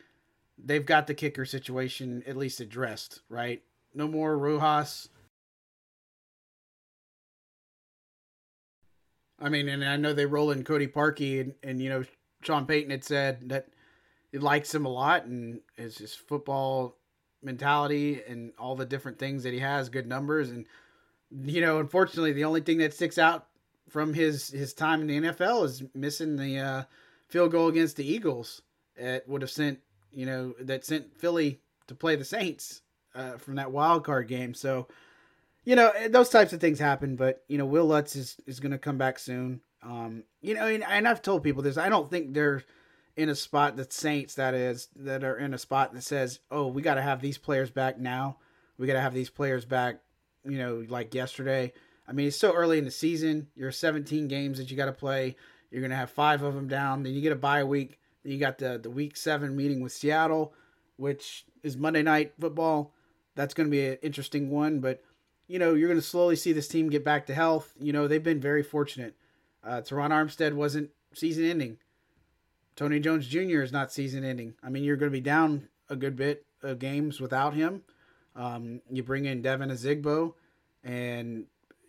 they've 0.62 0.84
got 0.84 1.06
the 1.06 1.14
kicker 1.14 1.46
situation 1.46 2.23
at 2.26 2.37
least 2.37 2.61
addressed, 2.61 3.23
right? 3.30 3.62
No 3.94 4.08
more 4.08 4.37
Rosas 4.37 5.08
I 9.45 9.51
mean, 9.51 9.69
and 9.69 9.85
I 9.85 9.99
know 9.99 10.15
they 10.15 10.25
roll 10.25 10.51
in 10.53 10.65
Cody 10.65 10.87
Parkey, 10.87 11.39
and, 11.39 11.55
and 11.63 11.83
you 11.83 11.91
know, 11.91 12.03
Sean 12.43 12.65
Payton 12.65 12.91
had 12.91 13.05
said 13.05 13.51
that 13.51 13.69
he 14.33 14.39
likes 14.39 14.75
him 14.75 14.87
a 14.87 14.89
lot, 14.89 15.27
and 15.27 15.61
his 15.77 15.99
his 15.99 16.15
football 16.15 16.97
mentality 17.43 18.23
and 18.27 18.53
all 18.59 18.75
the 18.75 18.87
different 18.87 19.19
things 19.19 19.43
that 19.43 19.53
he 19.53 19.59
has, 19.59 19.91
good 19.91 20.07
numbers, 20.07 20.49
and 20.49 20.65
you 21.43 21.61
know, 21.61 21.79
unfortunately, 21.79 22.33
the 22.33 22.45
only 22.45 22.63
thing 22.63 22.79
that 22.79 22.95
sticks 22.95 23.19
out 23.19 23.47
from 23.91 24.15
his 24.15 24.49
his 24.49 24.73
time 24.73 25.03
in 25.03 25.07
the 25.09 25.29
NFL 25.29 25.67
is 25.67 25.83
missing 25.95 26.37
the 26.37 26.59
uh, 26.59 26.83
field 27.29 27.53
goal 27.53 27.69
against 27.69 27.97
the 27.97 28.11
Eagles. 28.11 28.63
It 28.97 29.29
would 29.29 29.43
have 29.43 29.51
sent 29.51 29.81
you 30.11 30.25
know 30.25 30.55
that 30.59 30.87
sent 30.87 31.15
Philly 31.19 31.61
to 31.87 31.95
play 31.95 32.17
the 32.17 32.25
Saints 32.25 32.81
uh, 33.15 33.37
from 33.37 33.57
that 33.57 33.73
wild 33.73 34.05
card 34.05 34.27
game. 34.27 34.55
So 34.55 34.89
you 35.64 35.76
know 35.76 35.92
those 36.09 36.28
types 36.28 36.52
of 36.52 36.61
things 36.61 36.78
happen. 36.78 37.16
But 37.16 37.42
you 37.49 37.59
know 37.59 37.66
Wil 37.66 37.87
Lutz 37.87 38.16
is 38.16 38.37
is 38.47 38.61
going 38.61 38.73
to 38.73 38.78
come 38.78 38.99
back 38.99 39.18
soon. 39.18 39.61
Um, 39.83 40.25
you 40.40 40.54
know, 40.54 40.66
and, 40.66 40.83
and 40.85 41.06
I've 41.06 41.23
told 41.23 41.42
people 41.42 41.62
this. 41.62 41.76
I 41.76 41.88
don't 41.88 42.11
think 42.11 42.33
they're 42.33 42.62
in 43.16 43.28
a 43.28 43.35
spot 43.35 43.76
that 43.76 43.92
Saints 43.92 44.35
that 44.35 44.54
is 44.54 44.88
that 44.97 45.23
are 45.25 45.37
in 45.37 45.54
a 45.54 45.59
spot 45.59 45.92
that 45.94 46.02
says, 46.02 46.40
"Oh, 46.50 46.66
we 46.66 46.83
got 46.83 46.94
to 46.94 47.02
have 47.02 47.21
these 47.21 47.38
players 47.38 47.71
back 47.71 47.99
now. 47.99 48.38
We 48.78 48.87
got 48.87 48.94
to 48.94 49.00
have 49.00 49.14
these 49.14 49.30
players 49.30 49.64
back." 49.64 50.00
You 50.44 50.59
know, 50.59 50.85
like 50.88 51.14
yesterday. 51.14 51.73
I 52.06 52.12
mean, 52.12 52.28
it's 52.28 52.37
so 52.37 52.52
early 52.52 52.76
in 52.76 52.85
the 52.85 52.90
season. 52.90 53.49
You're 53.56 53.73
17 53.73 54.28
games 54.28 54.59
that 54.59 54.71
you 54.71 54.76
got 54.76 54.87
to 54.87 54.92
play. 54.92 55.37
You're 55.75 55.83
gonna 55.83 55.97
have 55.97 56.11
five 56.11 56.42
of 56.42 56.54
them 56.54 56.68
down. 56.68 57.02
Then 57.02 57.14
you 57.14 57.21
get 57.21 57.33
a 57.33 57.37
bye 57.37 57.64
week. 57.64 57.99
Then 58.23 58.33
you 58.33 58.38
got 58.38 58.59
the 58.59 58.78
the 58.78 58.90
week 58.90 59.16
seven 59.16 59.56
meeting 59.56 59.80
with 59.80 59.90
Seattle, 59.90 60.54
which 60.97 61.44
is 61.64 61.76
Monday 61.76 62.02
night 62.02 62.33
football. 62.38 62.94
That's 63.35 63.54
gonna 63.54 63.71
be 63.71 63.85
an 63.85 63.99
interesting 64.00 64.50
one. 64.50 64.78
But 64.78 65.02
you 65.47 65.59
know, 65.59 65.75
you're 65.75 65.89
gonna 65.89 66.01
slowly 66.01 66.37
see 66.37 66.53
this 66.53 66.69
team 66.69 66.89
get 66.89 67.05
back 67.05 67.27
to 67.27 67.35
health. 67.35 67.73
You 67.79 67.93
know, 67.93 68.09
they've 68.09 68.23
been 68.23 68.41
very 68.41 68.63
fortunate. 68.63 69.15
Uh, 69.63 69.81
Terron 69.81 70.11
Armstead 70.11 70.53
wasn't 70.55 70.91
season 71.15 71.45
ending. 71.45 71.79
Tony 72.77 73.01
Jones 73.01 73.27
Jr. 73.27 73.63
is 73.63 73.73
not 73.73 73.93
season 73.93 74.25
ending. 74.25 74.55
I 74.63 74.69
mean, 74.69 74.85
you're 74.85 74.97
going 74.97 75.11
to 75.11 75.17
be 75.17 75.21
down 75.21 75.69
a 75.89 75.97
good 75.97 76.17
bit 76.17 76.45
of 76.63 76.79
games 76.79 77.21
without 77.21 77.55
him. 77.55 77.83
Um, 78.35 78.81
you 78.91 79.03
bring 79.03 79.27
in 79.27 79.43
Devine 79.43 79.71
Ozigbo, 79.71 80.35
and 80.83 81.45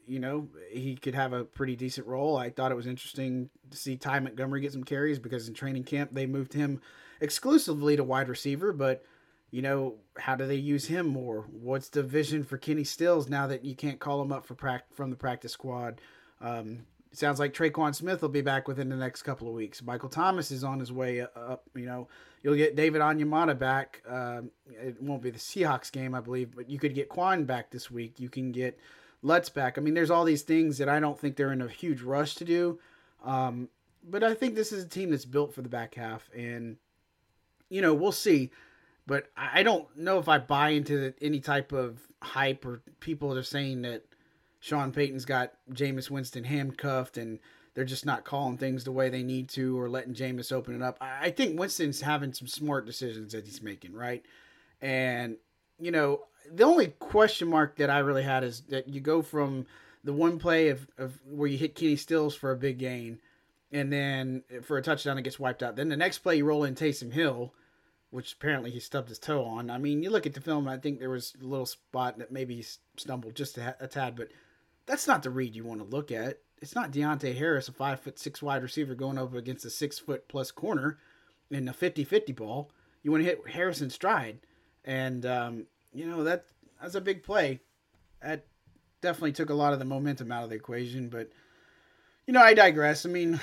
you 0.05 0.19
know 0.19 0.47
he 0.69 0.95
could 0.95 1.15
have 1.15 1.33
a 1.33 1.43
pretty 1.43 1.75
decent 1.75 2.05
role. 2.05 2.37
I 2.37 2.51
thought 2.51 2.71
it 2.71 2.75
was 2.75 2.85
interesting 2.85 3.49
to 3.71 3.77
see 3.77 3.97
Ty 3.97 4.19
Montgomery 4.19 4.61
get 4.61 4.73
some 4.73 4.83
carries 4.83 5.17
because 5.17 5.47
in 5.47 5.55
training 5.55 5.85
camp 5.85 6.11
they 6.13 6.27
moved 6.27 6.53
him 6.53 6.81
exclusively 7.19 7.95
to 7.95 8.03
wide 8.03 8.29
receiver. 8.29 8.71
But 8.71 9.03
you 9.51 9.61
know, 9.61 9.95
how 10.17 10.35
do 10.35 10.45
they 10.45 10.55
use 10.55 10.85
him 10.85 11.07
more? 11.07 11.45
What's 11.51 11.89
the 11.89 12.03
vision 12.03 12.43
for 12.43 12.57
Kenny 12.57 12.83
Stills 12.83 13.29
now 13.29 13.47
that 13.47 13.63
you 13.63 13.75
can't 13.75 13.99
call 13.99 14.21
him 14.21 14.31
up 14.31 14.45
for 14.45 14.55
pra- 14.55 14.83
from 14.93 15.09
the 15.09 15.15
practice 15.15 15.53
squad? 15.53 16.01
Um, 16.41 16.85
sounds 17.11 17.39
like 17.39 17.53
Tre'Quan 17.53 17.95
Smith 17.95 18.21
will 18.21 18.29
be 18.29 18.41
back 18.41 18.67
within 18.67 18.89
the 18.89 18.95
next 18.95 19.23
couple 19.23 19.47
of 19.47 19.53
weeks. 19.53 19.81
Michael 19.81 20.09
Thomas 20.09 20.51
is 20.51 20.63
on 20.63 20.79
his 20.79 20.91
way 20.91 21.21
up. 21.21 21.63
You 21.75 21.85
know, 21.85 22.07
you'll 22.43 22.55
get 22.55 22.75
David 22.75 23.01
Onyemata 23.01 23.57
back. 23.57 24.01
Uh, 24.07 24.41
it 24.69 25.01
won't 25.01 25.21
be 25.21 25.29
the 25.29 25.39
Seahawks 25.39 25.91
game, 25.91 26.13
I 26.13 26.19
believe, 26.19 26.55
but 26.55 26.69
you 26.69 26.77
could 26.77 26.93
get 26.93 27.09
Quan 27.09 27.45
back 27.45 27.71
this 27.71 27.89
week. 27.89 28.19
You 28.19 28.29
can 28.29 28.51
get 28.51 28.77
Lutz 29.21 29.49
back. 29.49 29.77
I 29.77 29.81
mean, 29.81 29.93
there's 29.93 30.11
all 30.11 30.25
these 30.25 30.43
things 30.43 30.77
that 30.77 30.89
I 30.89 30.99
don't 30.99 31.19
think 31.19 31.35
they're 31.35 31.53
in 31.53 31.61
a 31.61 31.67
huge 31.67 32.01
rush 32.01 32.35
to 32.35 32.45
do. 32.45 32.79
Um, 33.23 33.69
but 34.07 34.23
I 34.23 34.33
think 34.33 34.55
this 34.55 34.71
is 34.71 34.83
a 34.83 34.87
team 34.87 35.09
that's 35.09 35.25
built 35.25 35.53
for 35.53 35.61
the 35.61 35.69
back 35.69 35.95
half, 35.95 36.29
and 36.35 36.77
you 37.69 37.81
know, 37.81 37.93
we'll 37.93 38.11
see. 38.11 38.51
But 39.07 39.27
I 39.37 39.63
don't 39.63 39.87
know 39.97 40.17
if 40.19 40.27
I 40.27 40.39
buy 40.39 40.69
into 40.69 41.13
any 41.21 41.39
type 41.39 41.71
of 41.71 41.99
hype 42.21 42.65
or 42.65 42.81
people 42.99 43.29
that 43.29 43.37
are 43.39 43.43
saying 43.43 43.83
that 43.83 44.03
Sean 44.59 44.91
Payton's 44.91 45.25
got 45.25 45.53
Jameis 45.71 46.09
Winston 46.09 46.43
handcuffed 46.43 47.17
and 47.17 47.39
they're 47.75 47.85
just 47.85 48.05
not 48.05 48.23
calling 48.23 48.57
things 48.57 48.83
the 48.83 48.91
way 48.91 49.09
they 49.09 49.21
need 49.21 49.49
to 49.49 49.79
or 49.79 49.89
letting 49.89 50.15
Jameis 50.15 50.51
open 50.51 50.75
it 50.75 50.81
up. 50.81 50.97
I 51.01 51.29
think 51.29 51.59
Winston's 51.59 52.01
having 52.01 52.33
some 52.33 52.47
smart 52.47 52.85
decisions 52.85 53.33
that 53.33 53.45
he's 53.45 53.61
making, 53.61 53.93
right? 53.93 54.25
And, 54.81 55.37
you 55.77 55.91
know, 55.91 56.21
the 56.51 56.63
only 56.63 56.87
question 56.87 57.47
mark 57.47 57.75
that 57.77 57.89
I 57.89 57.99
really 57.99 58.23
had 58.23 58.43
is 58.43 58.61
that 58.69 58.87
you 58.87 59.01
go 59.01 59.21
from 59.21 59.67
the 60.03 60.13
one 60.13 60.39
play 60.39 60.69
of, 60.69 60.87
of 60.97 61.19
where 61.25 61.47
you 61.47 61.57
hit 61.57 61.75
Kenny 61.75 61.95
Stills 61.95 62.35
for 62.35 62.51
a 62.51 62.55
big 62.55 62.79
gain 62.79 63.19
and 63.71 63.91
then 63.91 64.43
for 64.63 64.77
a 64.77 64.81
touchdown 64.81 65.17
it 65.17 65.23
gets 65.23 65.39
wiped 65.39 65.61
out. 65.61 65.75
Then 65.75 65.89
the 65.89 65.97
next 65.97 66.19
play 66.19 66.37
you 66.37 66.45
roll 66.45 66.63
in 66.63 66.75
Taysom 66.75 67.11
Hill, 67.11 67.53
which 68.15 68.33
apparently 68.33 68.71
he 68.71 68.79
stubbed 68.79 69.09
his 69.09 69.19
toe 69.19 69.43
on. 69.43 69.69
I 69.69 69.77
mean, 69.77 70.01
you 70.01 70.09
look 70.09 70.25
at 70.25 70.33
the 70.33 70.41
film, 70.41 70.67
I 70.67 70.77
think 70.77 70.99
there 70.99 71.09
was 71.09 71.33
a 71.39 71.45
little 71.45 71.65
spot 71.65 72.17
that 72.17 72.31
maybe 72.31 72.55
he 72.55 72.65
stumbled 72.97 73.35
just 73.35 73.57
a, 73.57 73.75
a 73.79 73.87
tad, 73.87 74.15
but– 74.15 74.29
that's 74.85 75.07
not 75.07 75.23
the 75.23 75.29
read 75.29 75.55
you 75.55 75.63
want 75.63 75.81
to 75.81 75.95
look 75.95 76.11
at. 76.11 76.39
It's 76.61 76.75
not 76.75 76.91
Deonte 76.91 77.35
Harris, 77.35 77.67
a 77.67 77.71
five 77.71 77.99
foot 77.99 78.17
six 78.17 78.41
wide 78.41 78.63
receiver, 78.63 78.95
going 78.95 79.17
up 79.17 79.33
against 79.33 79.65
a 79.65 79.69
six 79.69 79.99
foot 79.99 80.27
plus 80.27 80.51
corner 80.51 80.97
in 81.49 81.67
a 81.67 81.73
50 81.73 82.03
50 82.03 82.33
ball. 82.33 82.71
You 83.03 83.11
want 83.11 83.23
to 83.23 83.29
hit 83.29 83.41
Harrison 83.47 83.89
stride. 83.89 84.39
And, 84.83 85.25
um, 85.25 85.65
you 85.93 86.07
know, 86.07 86.23
that 86.23 86.45
that's 86.81 86.95
a 86.95 87.01
big 87.01 87.23
play. 87.23 87.61
That 88.21 88.45
definitely 89.01 89.33
took 89.33 89.49
a 89.49 89.55
lot 89.55 89.73
of 89.73 89.79
the 89.79 89.85
momentum 89.85 90.31
out 90.31 90.43
of 90.43 90.49
the 90.49 90.55
equation. 90.55 91.09
But, 91.09 91.29
you 92.27 92.33
know, 92.33 92.41
I 92.41 92.53
digress. 92.53 93.05
I 93.05 93.09
mean, 93.09 93.39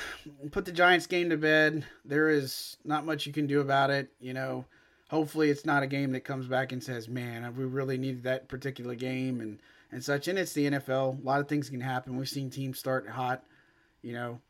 put 0.51 0.65
the 0.65 0.73
Giants 0.73 1.07
game 1.07 1.31
to 1.31 1.37
bed. 1.37 1.85
There 2.05 2.29
is 2.29 2.77
not 2.85 3.07
much 3.07 3.27
you 3.27 3.33
can 3.33 3.47
do 3.47 3.61
about 3.61 3.91
it. 3.91 4.11
You 4.21 4.35
know, 4.35 4.65
hopefully 5.09 5.51
it's 5.51 5.65
not 5.65 5.83
a 5.83 5.87
game 5.87 6.13
that 6.13 6.25
comes 6.25 6.47
back 6.47 6.73
and 6.73 6.83
says, 6.83 7.09
man, 7.09 7.55
we 7.57 7.65
really 7.65 7.99
needed 7.99 8.25
that 8.25 8.49
particular 8.49 8.95
game. 8.95 9.41
And, 9.41 9.59
and 9.93 10.03
such. 10.03 10.27
And 10.27 10.39
it's 10.39 10.55
the 10.55 10.71
NFL. 10.71 11.23
A 11.23 11.27
lot 11.27 11.41
of 11.41 11.49
things 11.49 11.69
can 11.69 11.81
happen. 11.81 12.17
We've 12.17 12.29
seen 12.29 12.51
teams 12.51 12.79
start 12.79 13.09
hot, 13.09 13.45
you 14.01 14.15
know, 14.15 14.41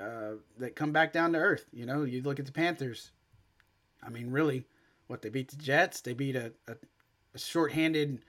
uh, 0.00 0.32
that 0.58 0.74
come 0.74 0.90
back 0.90 1.12
down 1.12 1.32
to 1.34 1.38
earth. 1.38 1.66
You 1.72 1.86
know, 1.86 2.02
you 2.02 2.22
look 2.22 2.40
at 2.40 2.46
the 2.46 2.52
Panthers. 2.52 3.12
I 4.02 4.08
mean, 4.08 4.30
really, 4.30 4.64
what 5.06 5.22
they 5.22 5.28
beat 5.28 5.48
the 5.48 5.56
Jets. 5.56 6.00
They 6.00 6.14
beat 6.14 6.34
a, 6.34 6.52
a, 6.66 6.74
a 7.34 7.38
short-handed, 7.38 8.22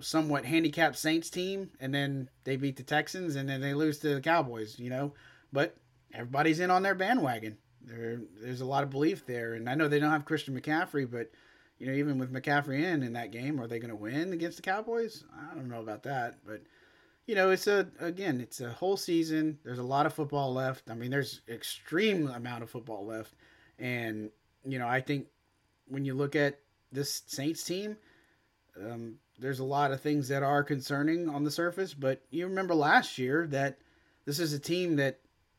somewhat 0.00 0.44
handicapped 0.44 0.96
Saints 0.98 1.30
team, 1.30 1.70
and 1.80 1.94
then 1.94 2.28
they 2.44 2.56
beat 2.56 2.76
the 2.76 2.82
Texans, 2.82 3.36
and 3.36 3.48
then 3.48 3.60
they 3.60 3.74
lose 3.74 3.98
to 3.98 4.14
the 4.14 4.20
Cowboys. 4.20 4.78
You 4.78 4.90
know, 4.90 5.12
but 5.52 5.76
everybody's 6.12 6.60
in 6.60 6.70
on 6.70 6.82
their 6.82 6.94
bandwagon. 6.94 7.58
There, 7.84 8.20
there's 8.40 8.60
a 8.60 8.66
lot 8.66 8.84
of 8.84 8.90
belief 8.90 9.26
there, 9.26 9.54
and 9.54 9.68
I 9.68 9.74
know 9.74 9.88
they 9.88 9.98
don't 9.98 10.10
have 10.10 10.24
Christian 10.24 10.58
McCaffrey, 10.58 11.10
but 11.10 11.30
you 11.78 11.86
know, 11.86 11.94
even 11.94 12.18
with 12.18 12.32
McCaffrey 12.32 12.82
in 12.82 13.02
in 13.02 13.12
that 13.14 13.32
game, 13.32 13.60
are 13.60 13.66
they 13.66 13.78
going 13.80 13.90
to 13.90 13.96
win 13.96 14.32
against 14.32 14.56
the 14.56 14.62
Cowboys? 14.62 15.24
I 15.36 15.54
don't 15.54 15.68
know 15.68 15.80
about 15.80 16.04
that, 16.04 16.36
but 16.46 16.62
you 17.26 17.34
know, 17.34 17.50
it's 17.50 17.66
a 17.66 17.88
again, 18.00 18.40
it's 18.40 18.60
a 18.60 18.70
whole 18.70 18.96
season. 18.96 19.58
There's 19.64 19.78
a 19.78 19.84
lot 19.84 20.06
of 20.06 20.14
football 20.14 20.52
left. 20.52 20.90
I 20.90 20.94
mean, 20.94 21.10
there's 21.10 21.40
extreme 21.48 22.28
amount 22.28 22.62
of 22.62 22.70
football 22.70 23.04
left, 23.06 23.34
and 23.78 24.30
you 24.64 24.78
know, 24.78 24.86
I 24.86 25.00
think 25.00 25.26
when 25.86 26.04
you 26.04 26.14
look 26.14 26.36
at 26.36 26.58
this 26.92 27.22
Saints 27.26 27.64
team, 27.64 27.96
um, 28.80 29.16
there's 29.42 29.58
a 29.58 29.64
lot 29.64 29.92
of 29.92 30.00
things 30.00 30.28
that 30.28 30.42
are 30.42 30.62
concerning 30.62 31.28
on 31.28 31.44
the 31.44 31.50
surface. 31.50 31.92
But 31.92 32.22
you 32.30 32.46
remember 32.46 32.74
last 32.74 33.18
year 33.18 33.46
that 33.48 33.78
this 34.24 34.38
is 34.38 34.52
a 34.52 34.58
team 34.58 34.96
that, 34.96 35.18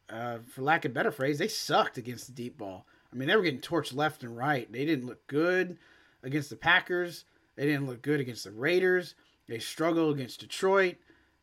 uh, 0.10 0.38
for 0.50 0.62
lack 0.62 0.86
of 0.86 0.94
better 0.94 1.12
phrase, 1.12 1.38
they 1.38 1.48
sucked 1.48 1.98
against 1.98 2.28
the 2.28 2.34
deep 2.34 2.58
ball. 2.58 2.86
I 3.12 3.16
mean, 3.16 3.28
they 3.28 3.36
were 3.36 3.44
getting 3.44 3.60
torched 3.60 3.96
left 3.96 4.24
and 4.24 4.36
right. 4.36 4.72
They 4.72 4.86
didn't 4.86 5.06
look 5.06 5.28
good 5.28 5.78
against 6.24 6.50
the 6.50 6.56
Packers. 6.56 7.26
They 7.56 7.66
didn't 7.66 7.86
look 7.86 8.02
good 8.02 8.20
against 8.20 8.46
the 8.46 8.52
Raiders. 8.52 9.16
They 9.48 9.60
struggled 9.60 10.16
against 10.16 10.40
Detroit. 10.40 10.96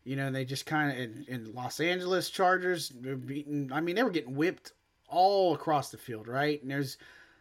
You 0.02 0.16
know, 0.16 0.30
they 0.30 0.44
just 0.47 0.66
kind 0.66 0.90
of 0.90 0.99
in, 0.99 1.25
in, 1.28 1.54
Los 1.54 1.78
Angeles 1.78 2.30
Chargers, 2.30 2.90
beaten. 2.90 3.70
I 3.73 3.80
mean, 3.80 3.97
they 3.97 4.02
were 4.02 4.11
getting 4.11 4.35
whipped 4.35 4.73
all 5.09 5.54
across 5.54 5.90
the 5.90 5.99
field, 5.99 6.26
right? 6.26 6.61
And 6.62 6.70
there's 6.70 6.97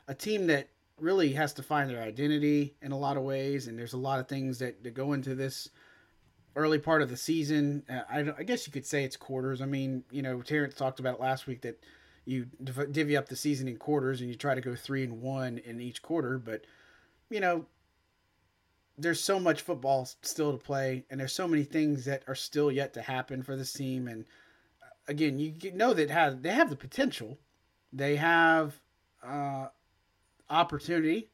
a 0.08 0.14
team 0.14 0.48
that 0.48 0.68
really 1.02 1.34
has 1.34 1.54
to 1.54 1.64
find 1.64 1.90
their 1.90 2.02
identity 2.02 2.76
in 2.82 2.92
a 2.92 2.98
lot 2.98 3.18
of 3.18 3.24
ways, 3.24 3.68
and 3.68 3.78
there's 3.78 3.94
a 3.94 3.98
lot 3.98 4.20
of 4.20 4.28
things 4.28 4.60
that, 4.60 4.84
that 4.84 4.94
go 4.94 5.14
into 5.14 5.36
this 5.36 5.70
early 6.56 6.80
part 6.80 7.02
of 7.02 7.10
the 7.10 7.18
season. 7.18 7.84
Uh, 7.90 8.02
I, 8.10 8.20
I, 8.40 8.44
guess 8.44 8.66
you 8.66 8.74
could 8.74 8.86
say 8.86 9.04
it's 9.04 9.16
quarters. 9.16 9.62
I 9.62 9.66
mean, 9.66 10.04
you 10.12 10.22
know, 10.22 10.42
Terrence 10.42 10.76
talked 10.76 11.00
about 11.00 11.16
it 11.16 11.22
last 11.22 11.48
week 11.48 11.62
that 11.62 11.84
you 12.26 12.46
divvy 12.92 13.18
up 13.18 13.28
the 13.28 13.36
season 13.36 13.68
in 13.68 13.78
quarters 13.78 14.22
and 14.22 14.30
you 14.30 14.36
try 14.36 14.56
to 14.56 14.62
go 14.62 14.76
three 14.76 15.04
and 15.04 15.22
one 15.22 15.58
in 15.60 15.80
each 15.80 16.02
quarter, 16.02 16.38
but 16.38 16.64
you 17.30 17.40
know, 17.40 17.66
there's 18.98 19.22
so 19.22 19.40
much 19.40 19.62
football 19.62 20.08
still 20.22 20.52
to 20.52 20.58
play, 20.58 21.06
and 21.10 21.20
there's 21.20 21.34
so 21.34 21.48
many 21.48 21.64
things 21.64 22.06
that 22.06 22.24
are 22.28 22.36
still 22.36 22.72
yet 22.72 22.94
to 22.94 23.02
happen 23.02 23.42
for 23.42 23.56
this 23.56 23.72
team. 23.72 24.08
And 24.08 24.26
uh, 24.84 24.88
again, 25.08 25.40
you 25.40 25.54
know 25.74 25.94
that 25.94 26.10
have 26.10 26.42
they 26.42 26.52
have 26.52 26.70
the 26.70 26.76
potential, 26.76 27.38
they 27.94 28.18
have 28.18 28.74
uh, 29.24 29.68
opportunity, 30.50 31.30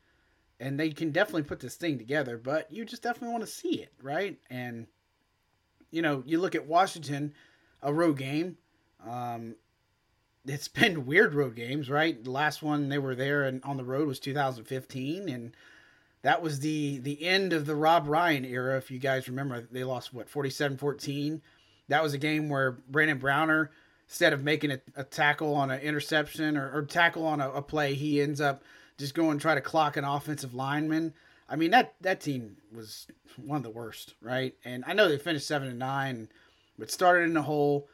and 0.60 0.80
they 0.80 0.90
can 0.90 1.12
definitely 1.12 1.44
put 1.44 1.60
this 1.60 1.76
thing 1.76 1.98
together. 1.98 2.38
But 2.38 2.72
you 2.72 2.86
just 2.86 3.04
definitely 3.04 3.34
want 3.34 3.46
to 3.46 3.52
see 3.52 3.82
it, 3.82 3.94
right? 4.02 4.38
And 4.50 4.88
you 5.92 6.02
know, 6.02 6.24
you 6.26 6.40
look 6.40 6.56
at 6.56 6.68
Washington, 6.68 7.34
a 7.82 7.94
road 7.94 8.18
game. 8.18 8.58
Um, 9.08 9.56
it's 10.46 10.68
been 10.68 11.06
weird 11.06 11.34
road 11.34 11.56
games, 11.56 11.90
right? 11.90 12.22
The 12.22 12.32
last 12.32 12.62
one 12.62 12.90
they 12.90 13.00
were 13.00 13.16
there 13.16 13.44
and 13.44 13.64
on 13.64 13.78
the 13.78 13.86
road 13.86 14.08
was 14.08 14.20
2015, 14.20 15.30
and 15.30 15.56
that 16.22 16.42
was 16.42 16.60
the 16.60 17.00
the 17.00 17.26
end 17.26 17.54
of 17.54 17.66
the 17.66 17.76
Rob 17.76 18.08
Ryan 18.08 18.46
era. 18.46 18.78
If 18.78 18.92
you 18.92 19.00
guys 19.00 19.28
remember, 19.28 19.68
they 19.72 19.84
lost 19.84 20.14
what 20.14 20.30
47-14. 20.30 21.42
That 21.88 22.02
was 22.02 22.14
a 22.14 22.18
game 22.18 22.50
where 22.50 22.72
Brandon 22.90 23.20
Browner 23.20 23.72
instead 24.08 24.34
of 24.34 24.44
making 24.44 24.72
a, 24.72 24.80
a 24.96 25.04
tackle 25.04 25.56
on 25.56 25.72
an 25.72 25.82
interception 25.82 26.58
or, 26.58 26.72
or 26.72 26.84
tackle 26.84 27.26
on 27.26 27.42
a, 27.42 27.50
a, 27.52 27.62
play, 27.62 27.94
he 27.94 28.22
ends 28.22 28.40
up 28.40 28.64
just 28.98 29.14
go 29.14 29.30
and 29.32 29.40
try 29.40 29.56
to 29.56 29.62
clock 29.62 29.98
an 29.98 30.06
offensive 30.06 30.54
lineman. 30.54 31.14
I 31.48 31.56
mean 31.56 31.72
that 31.72 31.96
that 32.02 32.22
team 32.22 32.58
was 32.74 33.08
one 33.38 33.58
of 33.58 33.64
the 33.64 33.70
worst, 33.70 34.16
right? 34.22 34.56
And 34.64 34.84
I 34.88 34.94
know 34.94 35.08
they 35.08 35.18
finished 35.18 35.48
seven 35.48 35.68
and 35.68 35.80
nine, 35.80 36.30
but 36.78 36.92
started 36.92 37.24
in 37.24 37.34
the 37.34 37.42
hole. 37.42 37.88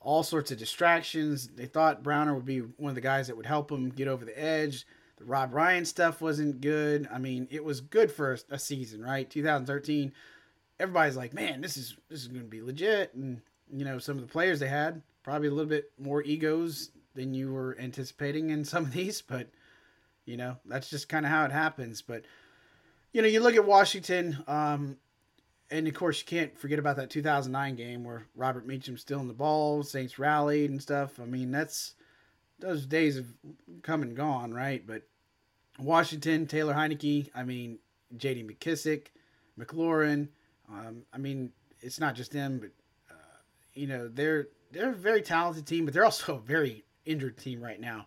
All 0.00 0.22
sorts 0.22 0.50
of 0.50 0.58
distractions. 0.58 1.48
They 1.48 1.66
thought 1.66 2.02
Browner 2.02 2.34
would 2.34 2.46
be 2.46 2.60
one 2.60 2.90
of 2.90 2.94
the 2.94 3.00
guys 3.00 3.26
that 3.26 3.36
would 3.36 3.46
help 3.46 3.68
them 3.68 3.90
get 3.90 4.08
over 4.08 4.24
the 4.24 4.40
edge. 4.40 4.86
The 5.16 5.24
Rob 5.24 5.52
Ryan 5.52 5.84
stuff 5.84 6.20
wasn't 6.20 6.60
good. 6.60 7.08
I 7.12 7.18
mean, 7.18 7.48
it 7.50 7.64
was 7.64 7.80
good 7.80 8.10
for 8.10 8.34
a, 8.34 8.54
a 8.54 8.58
season, 8.58 9.02
right? 9.02 9.28
2013. 9.28 10.12
Everybody's 10.78 11.16
like, 11.16 11.34
man, 11.34 11.60
this 11.60 11.76
is 11.76 11.96
this 12.08 12.22
is 12.22 12.28
going 12.28 12.42
to 12.42 12.48
be 12.48 12.62
legit, 12.62 13.12
and 13.14 13.40
you 13.72 13.84
know, 13.84 13.98
some 13.98 14.16
of 14.16 14.22
the 14.22 14.32
players 14.32 14.60
they 14.60 14.68
had 14.68 15.02
probably 15.28 15.48
a 15.48 15.50
little 15.50 15.68
bit 15.68 15.90
more 15.98 16.22
egos 16.22 16.90
than 17.14 17.34
you 17.34 17.52
were 17.52 17.76
anticipating 17.78 18.48
in 18.48 18.64
some 18.64 18.84
of 18.84 18.92
these, 18.92 19.20
but 19.20 19.48
you 20.28 20.36
know, 20.36 20.56
that's 20.66 20.90
just 20.90 21.08
kind 21.08 21.24
of 21.24 21.32
how 21.32 21.46
it 21.46 21.52
happens. 21.52 22.02
But 22.02 22.24
you 23.12 23.22
know, 23.22 23.28
you 23.28 23.40
look 23.40 23.56
at 23.56 23.64
Washington, 23.64 24.36
um, 24.46 24.98
and 25.70 25.88
of 25.88 25.94
course, 25.94 26.20
you 26.20 26.26
can't 26.26 26.56
forget 26.58 26.78
about 26.78 26.96
that 26.96 27.08
2009 27.08 27.74
game 27.76 28.04
where 28.04 28.26
Robert 28.36 28.66
Meachem's 28.66 29.00
still 29.00 29.20
in 29.20 29.26
the 29.26 29.34
ball, 29.34 29.82
Saints 29.82 30.18
rallied 30.18 30.70
and 30.70 30.82
stuff. 30.82 31.18
I 31.18 31.24
mean, 31.24 31.50
that's 31.50 31.94
those 32.58 32.84
days 32.84 33.16
have 33.16 33.26
come 33.82 34.02
and 34.02 34.14
gone, 34.14 34.52
right? 34.52 34.86
But 34.86 35.02
Washington, 35.78 36.46
Taylor 36.46 36.74
Heinicke, 36.74 37.30
I 37.34 37.44
mean, 37.44 37.78
J.D. 38.16 38.44
McKissic, 38.44 39.06
McLaurin. 39.58 40.28
Um, 40.70 41.04
I 41.12 41.18
mean, 41.18 41.52
it's 41.80 41.98
not 41.98 42.14
just 42.14 42.32
them, 42.32 42.58
but 42.58 42.70
uh, 43.10 43.38
you 43.72 43.86
know, 43.86 44.08
they're 44.08 44.48
they're 44.72 44.90
a 44.90 44.94
very 44.94 45.22
talented 45.22 45.66
team, 45.66 45.86
but 45.86 45.94
they're 45.94 46.04
also 46.04 46.36
a 46.36 46.40
very 46.40 46.84
injured 47.06 47.38
team 47.38 47.62
right 47.62 47.80
now, 47.80 48.04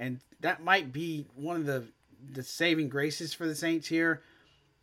and 0.00 0.18
that 0.40 0.64
might 0.64 0.92
be 0.92 1.26
one 1.36 1.56
of 1.56 1.66
the 1.66 1.84
the 2.32 2.42
saving 2.42 2.88
graces 2.88 3.32
for 3.32 3.46
the 3.46 3.54
Saints 3.54 3.86
here 3.86 4.22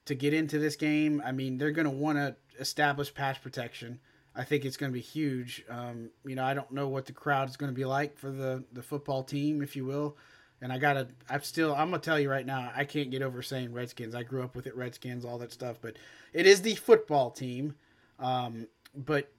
to 0.06 0.16
get 0.16 0.34
into 0.34 0.58
this 0.58 0.76
game. 0.76 1.22
I 1.26 1.32
mean, 1.32 1.58
they're 1.58 1.72
going 1.72 1.86
to 1.86 1.92
want 1.92 2.18
to 2.18 2.36
establish 2.60 3.14
pass 3.14 3.38
protection. 3.38 4.00
I 4.36 4.44
think 4.44 4.66
it's 4.66 4.78
going 4.78 4.92
to 4.92 4.94
be 4.94 5.02
huge. 5.02 5.64
Um, 5.70 6.10
you 6.26 6.36
know, 6.36 6.44
I 6.44 6.54
don't 6.54 6.72
know 6.72 6.88
what 6.88 7.06
the 7.06 7.14
crowd 7.14 7.50
is 7.50 7.58
going 7.58 7.72
to 7.72 7.76
be 7.76 7.86
like 7.86 8.18
for 8.18 8.32
the 8.32 8.64
the 8.72 8.84
football 8.84 9.24
team, 9.24 9.62
if 9.62 9.76
you 9.76 9.86
will. 9.86 10.16
And 10.60 10.74
I 10.74 10.80
gotta, 10.80 11.08
I'm 11.30 11.44
still, 11.44 11.76
I'm 11.76 11.92
gonna 11.92 12.02
tell 12.02 12.20
you 12.20 12.32
right 12.32 12.46
now, 12.46 12.72
I 12.76 12.84
can't 12.84 13.12
get 13.12 13.22
over 13.22 13.44
saying 13.44 13.74
Redskins. 13.74 14.16
I 14.16 14.24
grew 14.24 14.42
up 14.42 14.56
with 14.56 14.66
it, 14.66 14.76
Redskins, 14.76 15.24
all 15.24 15.38
that 15.38 15.52
stuff. 15.52 15.78
But 15.80 15.98
it 16.34 16.48
is 16.48 16.64
the 16.64 16.74
football 16.74 17.30
team. 17.30 17.76
Um, 18.20 18.68
but 18.96 19.30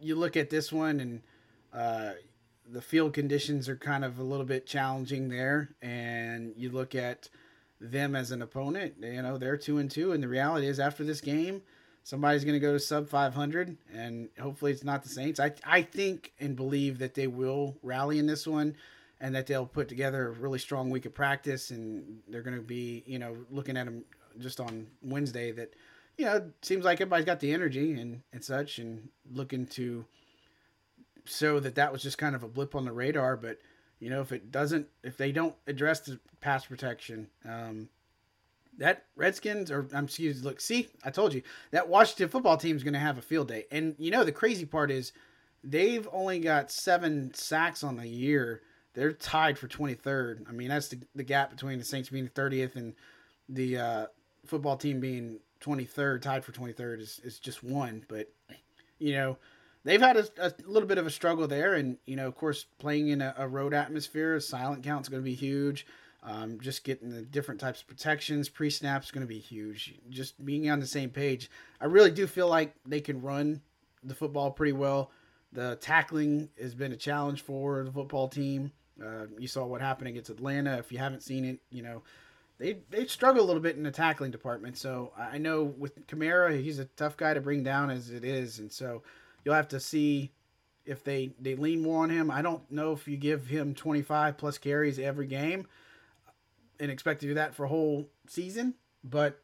you 0.00 0.16
look 0.16 0.36
at 0.36 0.50
this 0.50 0.72
one, 0.72 0.98
and 0.98 1.22
uh, 1.72 2.14
the 2.70 2.82
field 2.82 3.12
conditions 3.12 3.68
are 3.68 3.76
kind 3.76 4.04
of 4.04 4.18
a 4.18 4.22
little 4.22 4.46
bit 4.46 4.66
challenging 4.66 5.28
there. 5.28 5.70
And 5.82 6.54
you 6.56 6.70
look 6.70 6.94
at 6.94 7.28
them 7.80 8.16
as 8.16 8.30
an 8.30 8.42
opponent. 8.42 8.94
You 9.00 9.22
know, 9.22 9.38
they're 9.38 9.56
two 9.56 9.78
and 9.78 9.90
two, 9.90 10.12
and 10.12 10.22
the 10.22 10.28
reality 10.28 10.66
is, 10.66 10.80
after 10.80 11.04
this 11.04 11.20
game, 11.20 11.62
somebody's 12.02 12.44
going 12.44 12.54
to 12.54 12.60
go 12.60 12.72
to 12.72 12.80
sub 12.80 13.08
500, 13.08 13.76
and 13.92 14.28
hopefully 14.40 14.72
it's 14.72 14.84
not 14.84 15.02
the 15.02 15.08
Saints. 15.08 15.40
I 15.40 15.52
I 15.64 15.82
think 15.82 16.32
and 16.40 16.56
believe 16.56 16.98
that 16.98 17.14
they 17.14 17.26
will 17.26 17.76
rally 17.82 18.18
in 18.18 18.26
this 18.26 18.46
one, 18.46 18.76
and 19.20 19.34
that 19.34 19.46
they'll 19.46 19.66
put 19.66 19.88
together 19.88 20.28
a 20.28 20.30
really 20.30 20.58
strong 20.58 20.90
week 20.90 21.06
of 21.06 21.14
practice, 21.14 21.70
and 21.70 22.20
they're 22.28 22.42
going 22.42 22.56
to 22.56 22.62
be 22.62 23.02
you 23.06 23.18
know 23.18 23.36
looking 23.50 23.76
at 23.76 23.84
them 23.84 24.04
just 24.38 24.60
on 24.60 24.86
Wednesday 25.02 25.52
that 25.52 25.74
you 26.16 26.24
know 26.24 26.50
seems 26.62 26.84
like 26.84 27.00
everybody's 27.00 27.26
got 27.26 27.40
the 27.40 27.52
energy 27.52 27.92
and 27.92 28.22
and 28.32 28.44
such, 28.44 28.78
and 28.78 29.08
looking 29.32 29.66
to 29.66 30.04
show 31.26 31.60
that 31.60 31.74
that 31.76 31.92
was 31.92 32.02
just 32.02 32.18
kind 32.18 32.34
of 32.34 32.42
a 32.42 32.48
blip 32.48 32.74
on 32.74 32.84
the 32.84 32.92
radar, 32.92 33.36
but 33.36 33.58
you 33.98 34.10
know, 34.10 34.20
if 34.20 34.32
it 34.32 34.50
doesn't, 34.52 34.86
if 35.02 35.16
they 35.16 35.32
don't 35.32 35.54
address 35.66 36.00
the 36.00 36.18
pass 36.40 36.66
protection, 36.66 37.28
um, 37.48 37.88
that 38.78 39.04
Redskins 39.16 39.70
or 39.70 39.86
I'm 39.94 40.04
excuse 40.04 40.42
look, 40.42 40.60
see, 40.60 40.88
I 41.04 41.10
told 41.10 41.32
you 41.32 41.42
that 41.70 41.88
Washington 41.88 42.28
football 42.28 42.56
team 42.56 42.76
is 42.76 42.82
going 42.82 42.94
to 42.94 43.00
have 43.00 43.18
a 43.18 43.22
field 43.22 43.48
day. 43.48 43.64
And 43.70 43.94
you 43.98 44.10
know, 44.10 44.24
the 44.24 44.32
crazy 44.32 44.66
part 44.66 44.90
is 44.90 45.12
they've 45.64 46.06
only 46.12 46.38
got 46.38 46.70
seven 46.70 47.32
sacks 47.34 47.82
on 47.82 47.96
the 47.96 48.08
year. 48.08 48.62
They're 48.94 49.12
tied 49.12 49.58
for 49.58 49.68
23rd. 49.68 50.48
I 50.48 50.52
mean, 50.52 50.68
that's 50.68 50.88
the, 50.88 50.98
the 51.14 51.22
gap 51.22 51.50
between 51.50 51.78
the 51.78 51.84
Saints 51.84 52.08
being 52.08 52.28
30th 52.28 52.76
and 52.76 52.94
the 53.48 53.78
uh, 53.78 54.06
football 54.46 54.76
team 54.76 55.00
being 55.00 55.38
23rd, 55.60 56.22
tied 56.22 56.44
for 56.44 56.52
23rd 56.52 57.00
is, 57.00 57.20
is 57.22 57.38
just 57.38 57.62
one. 57.62 58.04
But, 58.08 58.30
you 58.98 59.12
know, 59.12 59.36
they've 59.86 60.00
had 60.00 60.16
a, 60.16 60.26
a, 60.38 60.52
little 60.66 60.88
bit 60.88 60.98
of 60.98 61.06
a 61.06 61.10
struggle 61.10 61.46
there, 61.46 61.74
and 61.74 61.96
you 62.04 62.16
know, 62.16 62.26
of 62.26 62.34
course, 62.34 62.66
playing 62.78 63.08
in 63.08 63.22
a, 63.22 63.34
a 63.38 63.48
road 63.48 63.72
atmosphere, 63.72 64.38
silent 64.40 64.82
count 64.82 65.06
is 65.06 65.08
going 65.08 65.22
to 65.22 65.24
be 65.24 65.34
huge. 65.34 65.86
Um, 66.22 66.58
just 66.60 66.82
getting 66.82 67.10
the 67.10 67.22
different 67.22 67.60
types 67.60 67.80
of 67.80 67.86
protections, 67.86 68.48
pre 68.48 68.68
snap 68.68 69.04
is 69.04 69.12
going 69.12 69.24
to 69.24 69.28
be 69.28 69.38
huge. 69.38 69.94
Just 70.10 70.44
being 70.44 70.68
on 70.68 70.80
the 70.80 70.86
same 70.86 71.08
page, 71.08 71.48
I 71.80 71.86
really 71.86 72.10
do 72.10 72.26
feel 72.26 72.48
like 72.48 72.74
they 72.84 73.00
can 73.00 73.22
run 73.22 73.62
the 74.02 74.14
football 74.14 74.50
pretty 74.50 74.72
well. 74.72 75.12
The 75.52 75.76
tackling 75.76 76.50
has 76.60 76.74
been 76.74 76.92
a 76.92 76.96
challenge 76.96 77.42
for 77.42 77.84
the 77.84 77.92
football 77.92 78.28
team. 78.28 78.72
Uh, 79.00 79.26
you 79.38 79.46
saw 79.46 79.64
what 79.64 79.80
happened 79.80 80.08
against 80.08 80.30
Atlanta. 80.30 80.78
If 80.78 80.90
you 80.90 80.98
haven't 80.98 81.22
seen 81.22 81.44
it, 81.44 81.60
you 81.70 81.82
know 81.82 82.02
they 82.58 82.78
they 82.90 83.06
struggle 83.06 83.44
a 83.44 83.46
little 83.46 83.62
bit 83.62 83.76
in 83.76 83.84
the 83.84 83.92
tackling 83.92 84.32
department. 84.32 84.78
So 84.78 85.12
I 85.16 85.38
know 85.38 85.62
with 85.62 86.08
Kamara, 86.08 86.60
he's 86.60 86.80
a 86.80 86.86
tough 86.86 87.16
guy 87.16 87.34
to 87.34 87.40
bring 87.40 87.62
down 87.62 87.90
as 87.90 88.10
it 88.10 88.24
is, 88.24 88.58
and 88.58 88.72
so 88.72 89.02
You'll 89.46 89.54
have 89.54 89.68
to 89.68 89.78
see 89.78 90.32
if 90.84 91.04
they 91.04 91.30
they 91.38 91.54
lean 91.54 91.80
more 91.80 92.02
on 92.02 92.10
him. 92.10 92.32
I 92.32 92.42
don't 92.42 92.68
know 92.68 92.90
if 92.90 93.06
you 93.06 93.16
give 93.16 93.46
him 93.46 93.76
25 93.76 94.36
plus 94.36 94.58
carries 94.58 94.98
every 94.98 95.28
game 95.28 95.68
and 96.80 96.90
expect 96.90 97.20
to 97.20 97.28
do 97.28 97.34
that 97.34 97.54
for 97.54 97.64
a 97.64 97.68
whole 97.68 98.08
season, 98.26 98.74
but 99.04 99.40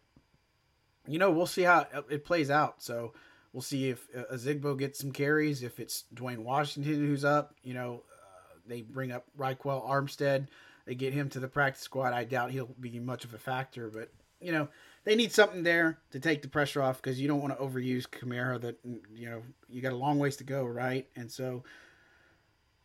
you 1.07 1.21
know 1.21 1.31
we'll 1.31 1.47
see 1.47 1.62
how 1.62 1.87
it 2.11 2.25
plays 2.25 2.51
out. 2.51 2.83
So 2.83 3.12
we'll 3.53 3.62
see 3.62 3.91
if 3.91 4.09
uh, 4.12 4.35
Ozigbo 4.35 4.77
gets 4.77 4.99
some 4.99 5.12
carries. 5.12 5.62
If 5.62 5.79
it's 5.79 6.03
Dwayne 6.12 6.38
Washington 6.38 6.95
who's 6.95 7.25
up, 7.25 7.55
you 7.62 7.75
know 7.75 8.03
uh, 8.12 8.59
they 8.67 8.83
bring 8.83 9.12
up 9.12 9.27
Ryquell 9.38 9.88
Armstead. 9.88 10.49
They 10.85 10.97
get 10.97 11.15
him 11.15 11.29
to 11.29 11.38
the 11.38 11.47
practice 11.47 11.85
squad. 11.85 12.12
I 12.12 12.25
doubt 12.25 12.51
he'll 12.51 12.75
be 12.81 12.99
much 12.99 13.25
of 13.25 13.35
a 13.35 13.38
factor, 13.38 13.88
but 13.88 14.11
you 14.41 14.51
know 14.51 14.67
they 15.05 15.17
need 15.17 15.33
something 15.33 15.62
there 15.62 15.99
to 16.12 16.21
take 16.21 16.43
the 16.43 16.49
pressure 16.49 16.83
off 16.83 17.03
because 17.03 17.21
you 17.21 17.29
don't 17.29 17.41
want 17.41 17.57
to 17.57 17.62
overuse 17.62 18.09
Kamara. 18.09 18.61
That 18.61 18.79
you 18.85 19.31
know 19.31 19.43
you 19.69 19.81
got 19.81 19.93
a 19.93 19.97
long 19.97 20.19
ways 20.19 20.37
to 20.37 20.45
go, 20.45 20.65
right? 20.65 21.09
And 21.17 21.31
so, 21.31 21.65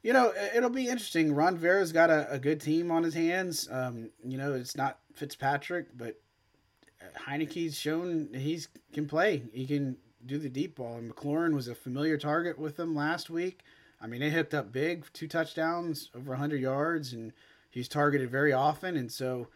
you 0.02 0.14
know, 0.14 0.34
it'll 0.56 0.70
be 0.70 0.88
interesting. 0.88 1.34
Ron 1.34 1.58
Rivera's 1.58 1.92
got 1.92 2.10
a, 2.10 2.32
a 2.32 2.40
good 2.40 2.62
team 2.62 2.92
on 2.92 3.04
his 3.04 3.14
hands. 3.14 3.68
Um, 3.72 4.10
you 4.26 4.38
know, 4.38 4.54
it's 4.54 4.76
not 4.76 5.00
Fitzpatrick, 5.14 5.98
but 5.98 6.20
Heinicke's 7.28 7.78
shown 7.78 8.30
he 8.34 8.60
can 8.94 9.08
play. 9.08 9.44
He 9.54 9.66
can 9.68 9.98
do 10.26 10.38
the 10.38 10.50
deep 10.50 10.76
ball. 10.76 10.98
And 10.98 11.14
McLaurin 11.14 11.54
was 11.54 11.68
a 11.68 11.76
familiar 11.76 12.18
target 12.18 12.58
with 12.58 12.78
them 12.78 12.96
last 12.96 13.30
week. 13.30 13.62
I 14.02 14.08
mean, 14.08 14.20
they 14.20 14.30
hooked 14.30 14.54
up 14.54 14.72
big, 14.72 15.06
two 15.14 15.28
touchdowns, 15.28 16.10
over 16.16 16.32
100 16.32 16.62
yards, 16.62 17.14
and 17.14 17.34
he's 17.70 17.88
targeted 17.88 18.30
very 18.30 18.54
often. 18.54 18.96
And 18.96 19.12
so 19.12 19.48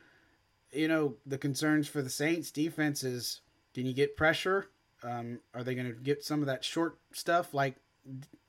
you 0.72 0.88
know, 0.88 1.16
the 1.26 1.38
concerns 1.38 1.88
for 1.88 2.02
the 2.02 2.10
Saints 2.10 2.52
defense 2.52 3.04
is 3.04 3.42
can 3.74 3.86
you 3.86 3.94
get 3.94 4.18
pressure? 4.18 4.68
Um, 5.04 5.40
are 5.54 5.64
they 5.64 5.76
going 5.76 5.88
to 5.88 5.94
get 5.94 6.24
some 6.24 6.42
of 6.42 6.48
that 6.48 6.64
short 6.64 6.98
stuff 7.12 7.54
like, 7.54 7.76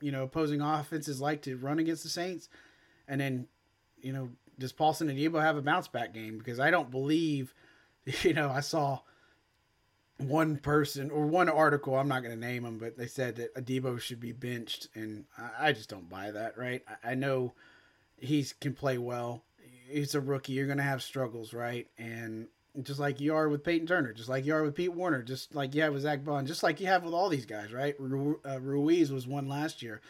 you 0.01 0.13
know, 0.13 0.25
opposing 0.25 0.61
offenses 0.61 1.21
like 1.21 1.43
to 1.43 1.57
run 1.57 1.79
against 1.79 2.03
the 2.03 2.09
Saints? 2.09 2.49
And 3.09 3.21
then, 3.21 3.47
you 4.01 4.13
know, 4.13 4.31
does 4.59 4.73
Paulson 4.73 5.09
Adebo 5.09 5.41
have 5.41 5.57
a 5.57 5.63
bounce 5.63 5.89
back 5.89 6.13
game? 6.13 6.39
Because 6.39 6.61
I 6.61 6.71
don't 6.71 6.91
believe, 6.91 7.55
you 8.23 8.35
know, 8.35 8.51
I 8.51 8.61
saw 8.61 9.01
one 10.19 10.57
person 10.57 11.11
or 11.11 11.27
one 11.27 11.49
article, 11.49 11.97
I'm 11.97 12.09
not 12.09 12.23
going 12.23 12.35
to 12.35 12.47
name 12.47 12.63
them, 12.63 12.79
but 12.79 12.97
they 12.97 13.07
said 13.07 13.37
that 13.37 13.55
Adebo 13.55 14.01
should 14.01 14.21
be 14.21 14.33
benched. 14.33 14.89
And 14.95 15.25
I, 15.59 15.73
just 15.73 15.89
don't 15.89 16.09
buy 16.09 16.31
that, 16.31 16.57
right? 16.59 16.83
I, 17.05 17.13
I 17.13 17.15
know 17.15 17.55
he 18.17 18.47
can 18.61 18.75
play 18.75 18.99
well 18.99 19.43
he's 19.93 20.15
a 20.15 20.21
rookie. 20.21 20.53
You're 20.53 20.67
going 20.67 20.79
to 20.79 20.85
have 20.85 21.03
struggles, 21.03 21.53
right? 21.53 21.87
And 21.99 22.49
just 22.83 23.01
like 23.01 23.21
you 23.21 23.35
are 23.35 23.49
with 23.49 23.65
Payton 23.65 23.87
Turner, 23.87 24.13
just 24.13 24.29
like 24.29 24.47
you 24.47 24.55
are 24.55 24.63
with 24.63 24.75
Pete 24.75 24.95
Werner, 24.95 25.23
just 25.23 25.55
like 25.55 25.75
you 25.75 25.83
have 25.83 25.93
with 25.93 26.03
Zack 26.03 26.25
Baun, 26.25 26.47
just 26.47 26.63
like 26.63 26.81
you 26.81 26.87
have 26.87 27.05
with 27.05 27.15
all 27.15 27.29
these 27.29 27.47
guys, 27.47 27.73
right? 27.73 27.95
Ru- 27.99 28.41
uh, 28.49 28.61
Ruiz 28.61 29.13
was 29.13 29.27
one 29.27 29.49
last 29.49 29.83
year. 29.83 30.01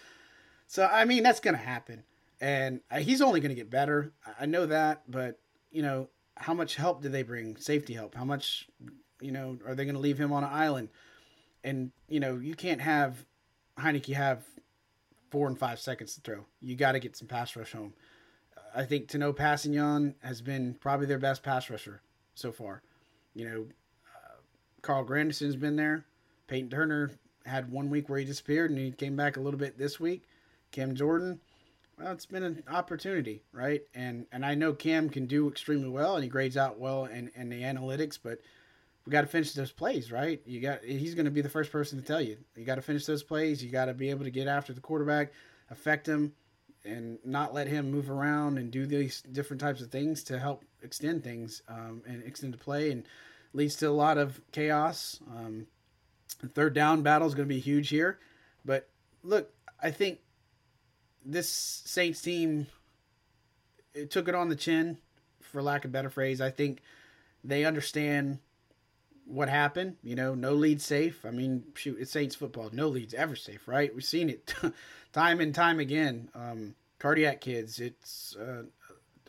So, 0.66 0.88
I 0.90 1.04
mean, 1.04 1.22
that's 1.22 1.40
going 1.40 1.56
to 1.56 1.62
happen. 1.62 2.04
And 2.40 2.80
uh, 2.90 2.98
he's 2.98 3.20
only 3.20 3.40
going 3.40 3.50
to 3.50 3.54
get 3.54 3.70
better. 3.70 4.12
I 4.38 4.46
know 4.46 4.66
that. 4.66 5.02
But, 5.08 5.38
you 5.70 5.82
know, 5.82 6.08
how 6.36 6.54
much 6.54 6.76
help 6.76 7.02
do 7.02 7.08
they 7.08 7.22
bring? 7.22 7.56
Safety 7.56 7.94
help? 7.94 8.14
How 8.14 8.24
much, 8.24 8.68
you 9.20 9.32
know, 9.32 9.58
are 9.66 9.74
they 9.74 9.84
going 9.84 9.94
to 9.94 10.00
leave 10.00 10.18
him 10.18 10.32
on 10.32 10.44
an 10.44 10.50
island? 10.52 10.88
And, 11.64 11.92
you 12.08 12.20
know, 12.20 12.38
you 12.38 12.54
can't 12.54 12.80
have 12.80 13.24
Heinicke 13.78 14.14
have 14.14 14.44
four 15.30 15.48
and 15.48 15.58
five 15.58 15.78
seconds 15.80 16.14
to 16.14 16.20
throw. 16.20 16.44
You 16.60 16.76
got 16.76 16.92
to 16.92 17.00
get 17.00 17.16
some 17.16 17.28
pass 17.28 17.54
rush 17.56 17.72
home. 17.72 17.94
I 18.74 18.84
think 18.84 19.08
Tanoh 19.08 19.34
Kpassagnon 19.34 20.14
has 20.22 20.40
been 20.40 20.74
probably 20.80 21.06
their 21.06 21.18
best 21.18 21.42
pass 21.42 21.68
rusher 21.68 22.00
so 22.34 22.52
far. 22.52 22.82
You 23.34 23.48
know, 23.48 23.66
uh, 24.14 24.36
Carl 24.80 25.04
Granderson's 25.04 25.56
been 25.56 25.76
there. 25.76 26.04
Payton 26.46 26.70
Turner 26.70 27.10
had 27.44 27.70
one 27.70 27.90
week 27.90 28.08
where 28.08 28.18
he 28.18 28.24
disappeared 28.24 28.70
and 28.70 28.78
he 28.78 28.90
came 28.92 29.16
back 29.16 29.36
a 29.36 29.40
little 29.40 29.58
bit 29.58 29.78
this 29.78 29.98
week. 29.98 30.22
Cam 30.70 30.94
Jordan, 30.94 31.40
Well, 31.98 32.12
it's 32.12 32.26
been 32.26 32.42
an 32.42 32.62
opportunity, 32.68 33.42
right? 33.52 33.82
And 33.94 34.26
and 34.32 34.44
I 34.44 34.54
know 34.54 34.72
Cam 34.72 35.10
can 35.10 35.26
do 35.26 35.48
extremely 35.48 35.88
well, 35.88 36.14
and 36.14 36.24
he 36.24 36.30
grades 36.30 36.56
out 36.56 36.78
well 36.78 37.04
in, 37.06 37.30
in 37.34 37.48
the 37.50 37.62
analytics, 37.62 38.18
but 38.22 38.38
we 39.04 39.10
got 39.10 39.22
to 39.22 39.26
finish 39.26 39.52
those 39.52 39.72
plays, 39.72 40.10
right? 40.10 40.40
You 40.46 40.60
got 40.60 40.82
he's 40.84 41.14
going 41.14 41.24
to 41.26 41.30
be 41.30 41.42
the 41.42 41.48
first 41.48 41.70
person 41.72 42.00
to 42.00 42.04
tell 42.04 42.20
you. 42.20 42.38
You 42.56 42.64
got 42.64 42.76
to 42.76 42.82
finish 42.82 43.04
those 43.04 43.22
plays. 43.22 43.62
You 43.62 43.70
got 43.70 43.86
to 43.86 43.94
be 43.94 44.10
able 44.10 44.24
to 44.24 44.30
get 44.30 44.46
after 44.48 44.72
the 44.72 44.80
quarterback, 44.80 45.32
affect 45.70 46.06
him, 46.08 46.32
and 46.84 47.18
not 47.24 47.54
let 47.54 47.68
him 47.68 47.90
move 47.90 48.10
around 48.10 48.58
and 48.58 48.70
do 48.70 48.86
these 48.86 49.22
different 49.22 49.60
types 49.60 49.80
of 49.80 49.90
things 49.90 50.24
to 50.24 50.38
help 50.38 50.64
extend 50.82 51.22
things 51.22 51.62
um, 51.68 52.02
and 52.06 52.22
extend 52.24 52.52
the 52.52 52.58
play 52.58 52.90
and 52.90 53.04
leads 53.52 53.76
to 53.76 53.88
a 53.88 53.90
lot 53.90 54.18
of 54.18 54.40
chaos. 54.50 55.20
Um, 55.30 55.66
third 56.54 56.74
down 56.74 57.02
battle 57.02 57.28
is 57.28 57.34
going 57.34 57.48
to 57.48 57.54
be 57.54 57.60
huge 57.60 57.88
here, 57.88 58.18
but 58.64 58.88
look, 59.22 59.52
I 59.80 59.90
think 59.90 60.18
this 61.24 61.48
Saints 61.48 62.20
team 62.20 62.66
it 63.94 64.10
took 64.10 64.28
it 64.28 64.34
on 64.34 64.48
the 64.48 64.56
chin, 64.56 64.98
for 65.40 65.62
lack 65.62 65.84
of 65.84 65.92
better 65.92 66.10
phrase. 66.10 66.40
I 66.40 66.50
think 66.50 66.80
they 67.44 67.64
understand 67.64 68.38
what 69.26 69.48
happened. 69.48 69.96
You 70.02 70.14
know, 70.14 70.34
no 70.34 70.52
lead 70.52 70.80
safe. 70.80 71.24
I 71.24 71.30
mean, 71.30 71.64
shoot, 71.74 71.96
it's 72.00 72.10
Saints 72.10 72.34
football. 72.34 72.70
No 72.72 72.88
leads 72.88 73.14
ever 73.14 73.36
safe, 73.36 73.66
right? 73.66 73.94
We've 73.94 74.04
seen 74.04 74.30
it 74.30 74.54
time 75.12 75.40
and 75.40 75.54
time 75.54 75.80
again. 75.80 76.28
Um, 76.34 76.74
cardiac 76.98 77.40
kids, 77.40 77.80
it's 77.80 78.36
uh, 78.36 78.64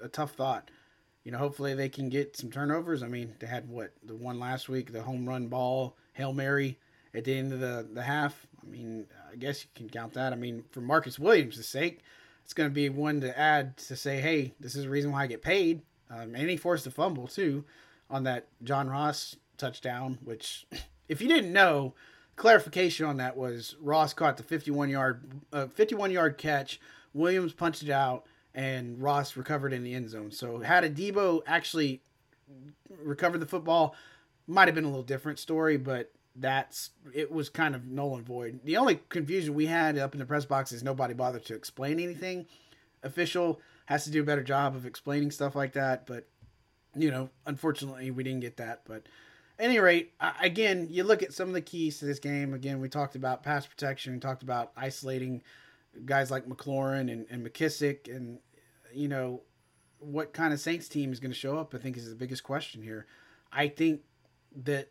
a 0.02 0.08
tough 0.08 0.34
thought. 0.34 0.70
You 1.24 1.32
know, 1.32 1.38
hopefully 1.38 1.74
they 1.74 1.90
can 1.90 2.10
get 2.10 2.36
some 2.36 2.52
turnovers. 2.52 3.02
I 3.02 3.08
mean, 3.08 3.34
they 3.40 3.48
had 3.48 3.70
what 3.70 3.92
the 4.04 4.16
one 4.16 4.40
last 4.40 4.68
week, 4.68 4.92
the 4.92 5.02
home 5.02 5.28
run 5.28 5.48
ball, 5.48 5.96
hail 6.14 6.34
mary 6.34 6.78
at 7.14 7.24
the 7.24 7.38
end 7.38 7.54
of 7.54 7.60
the 7.60 7.88
the 7.94 8.04
half. 8.04 8.46
I 8.62 8.70
mean, 8.70 9.06
I 9.32 9.36
guess 9.36 9.64
you 9.64 9.70
can 9.76 9.90
count 9.90 10.14
that. 10.14 10.34
I 10.34 10.36
mean, 10.36 10.64
for 10.72 10.82
Marcus 10.82 11.18
Williams' 11.18 11.66
sake, 11.66 12.02
it's 12.44 12.54
going 12.54 12.70
to 12.70 12.74
be 12.74 12.90
one 12.90 13.22
to 13.22 13.38
add 13.38 13.78
to 13.78 13.96
say, 13.96 14.20
hey, 14.20 14.54
this 14.60 14.76
is 14.76 14.84
the 14.84 14.90
reason 14.90 15.12
why 15.12 15.24
I 15.24 15.28
get 15.28 15.42
paid. 15.42 15.82
Um, 16.10 16.36
and 16.36 16.50
he 16.50 16.58
forced 16.58 16.86
a 16.88 16.92
fumble 16.92 17.28
too 17.28 17.64
on 18.10 18.24
that 18.24 18.48
John 18.64 18.90
Ross 18.90 19.36
touchdown, 19.58 20.20
which, 20.24 20.66
if 21.08 21.22
you 21.22 21.28
didn't 21.28 21.54
know, 21.54 21.94
clarification 22.36 23.06
on 23.06 23.18
that 23.18 23.38
was 23.38 23.76
Ross 23.80 24.13
caught 24.13 24.38
the 24.38 24.44
51 24.44 24.89
yard 24.89 25.24
uh, 25.52 25.68
51 25.68 26.12
yard 26.12 26.38
catch. 26.38 26.80
Williams 27.13 27.54
punched 27.54 27.84
it 27.84 27.89
out, 27.92 28.26
and 28.56 29.02
Ross 29.02 29.38
recovered 29.38 29.74
in 29.74 29.84
the 29.84 29.94
end 29.94 30.10
zone. 30.10 30.32
So 30.32 30.60
had 30.60 30.84
Adebo 30.84 31.42
actually 31.46 32.02
recovered 33.04 33.39
the 33.39 33.46
football, 33.46 33.96
might 34.48 34.68
have 34.68 34.76
been 34.76 34.84
a 34.84 34.89
little 34.89 35.04
different 35.04 35.39
story, 35.39 35.78
but 35.78 36.12
that's 36.36 36.92
it 37.13 37.32
was 37.32 37.50
kind 37.50 37.76
of 37.76 37.86
null 37.86 38.16
and 38.16 38.26
void. 38.26 38.60
The 38.63 38.78
only 38.78 39.00
confusion 39.10 39.54
we 39.54 39.68
had 39.68 39.98
up 39.98 40.13
in 40.13 40.20
the 40.20 40.26
press 40.26 40.46
box 40.46 40.72
is 40.72 40.84
nobody 40.84 41.13
bothered 41.13 41.46
to 41.46 41.56
explain 41.56 42.00
anything. 42.00 42.48
Official 43.04 43.60
has 43.86 44.06
to 44.06 44.12
do 44.12 44.22
a 44.22 44.26
better 44.26 44.44
job 44.44 44.76
of 44.76 44.86
explaining 44.86 45.30
stuff 45.30 45.56
like 45.56 45.74
that, 45.74 46.08
but 46.08 46.28
you 46.96 47.12
know, 47.12 47.30
unfortunately, 47.46 48.12
we 48.12 48.24
didn't 48.24 48.42
get 48.42 48.58
that. 48.58 48.82
But 48.86 49.04
any 49.63 49.80
rate, 49.80 50.13
again, 50.41 50.88
you 50.89 51.04
look 51.04 51.23
at 51.23 51.34
some 51.34 51.47
of 51.47 51.54
the 51.54 51.62
keys 51.62 51.99
to 51.99 52.06
this 52.06 52.19
game. 52.19 52.54
Again, 52.54 52.80
we 52.80 52.89
talked 52.89 53.15
about 53.15 53.43
pass 53.43 53.65
protection, 53.65 54.13
we 54.13 54.19
talked 54.19 54.43
about 54.43 54.71
isolating 54.76 55.41
guys 56.06 56.30
like 56.32 56.47
McLaurin 56.47 57.12
and, 57.12 57.26
and 57.30 57.45
McKissic, 57.45 58.13
and 58.13 58.39
you 58.93 59.08
know 59.08 59.41
what 59.99 60.34
kind 60.34 60.54
of 60.54 60.60
Saints 60.60 60.88
team 60.88 61.12
is 61.12 61.19
going 61.19 61.32
to 61.32 61.38
show 61.38 61.58
up. 61.58 61.73
I 61.73 61.78
think 61.78 61.97
is 61.97 62.10
the 62.10 62.15
biggest 62.15 62.43
question 62.43 62.82
here. 62.82 63.06
I 63.52 63.67
think 63.67 64.02
that 64.63 64.89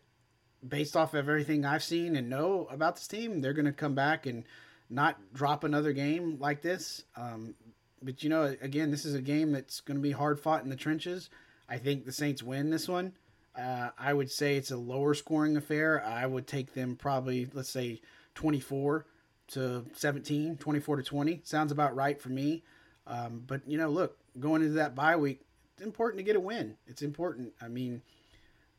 based 0.67 0.95
off 0.95 1.13
of 1.13 1.27
everything 1.27 1.65
I've 1.65 1.83
seen 1.83 2.15
and 2.15 2.29
know 2.29 2.67
about 2.71 2.95
this 2.95 3.07
team, 3.07 3.41
they're 3.41 3.53
going 3.53 3.65
to 3.65 3.73
come 3.73 3.95
back 3.95 4.25
and 4.25 4.43
not 4.89 5.17
drop 5.33 5.63
another 5.63 5.93
game 5.93 6.37
like 6.39 6.61
this. 6.61 7.03
Um, 7.15 7.55
but 8.01 8.23
you 8.23 8.29
know, 8.29 8.55
again, 8.61 8.91
this 8.91 9.05
is 9.05 9.13
a 9.13 9.21
game 9.21 9.51
that's 9.51 9.81
going 9.81 9.97
to 9.97 10.01
be 10.01 10.11
hard 10.11 10.39
fought 10.39 10.63
in 10.63 10.69
the 10.69 10.75
trenches. 10.75 11.29
I 11.69 11.77
think 11.77 12.05
the 12.05 12.11
Saints 12.11 12.43
win 12.43 12.69
this 12.69 12.87
one. 12.87 13.13
Uh, 13.57 13.89
I 13.97 14.13
would 14.13 14.31
say 14.31 14.57
it's 14.57 14.71
a 14.71 14.77
lower 14.77 15.13
scoring 15.13 15.57
affair. 15.57 16.03
I 16.05 16.25
would 16.25 16.47
take 16.47 16.73
them 16.73 16.95
probably, 16.95 17.47
let's 17.53 17.69
say, 17.69 18.01
24 18.35 19.05
to 19.49 19.85
17, 19.93 20.57
24 20.57 20.97
to 20.97 21.03
20. 21.03 21.41
Sounds 21.43 21.71
about 21.71 21.95
right 21.95 22.19
for 22.19 22.29
me. 22.29 22.63
Um, 23.05 23.43
but, 23.45 23.61
you 23.67 23.77
know, 23.77 23.89
look, 23.89 24.17
going 24.39 24.61
into 24.61 24.75
that 24.75 24.95
bye 24.95 25.15
week, 25.15 25.41
it's 25.73 25.83
important 25.83 26.19
to 26.19 26.23
get 26.23 26.35
a 26.35 26.39
win. 26.39 26.75
It's 26.87 27.01
important. 27.01 27.53
I 27.61 27.67
mean, 27.67 28.01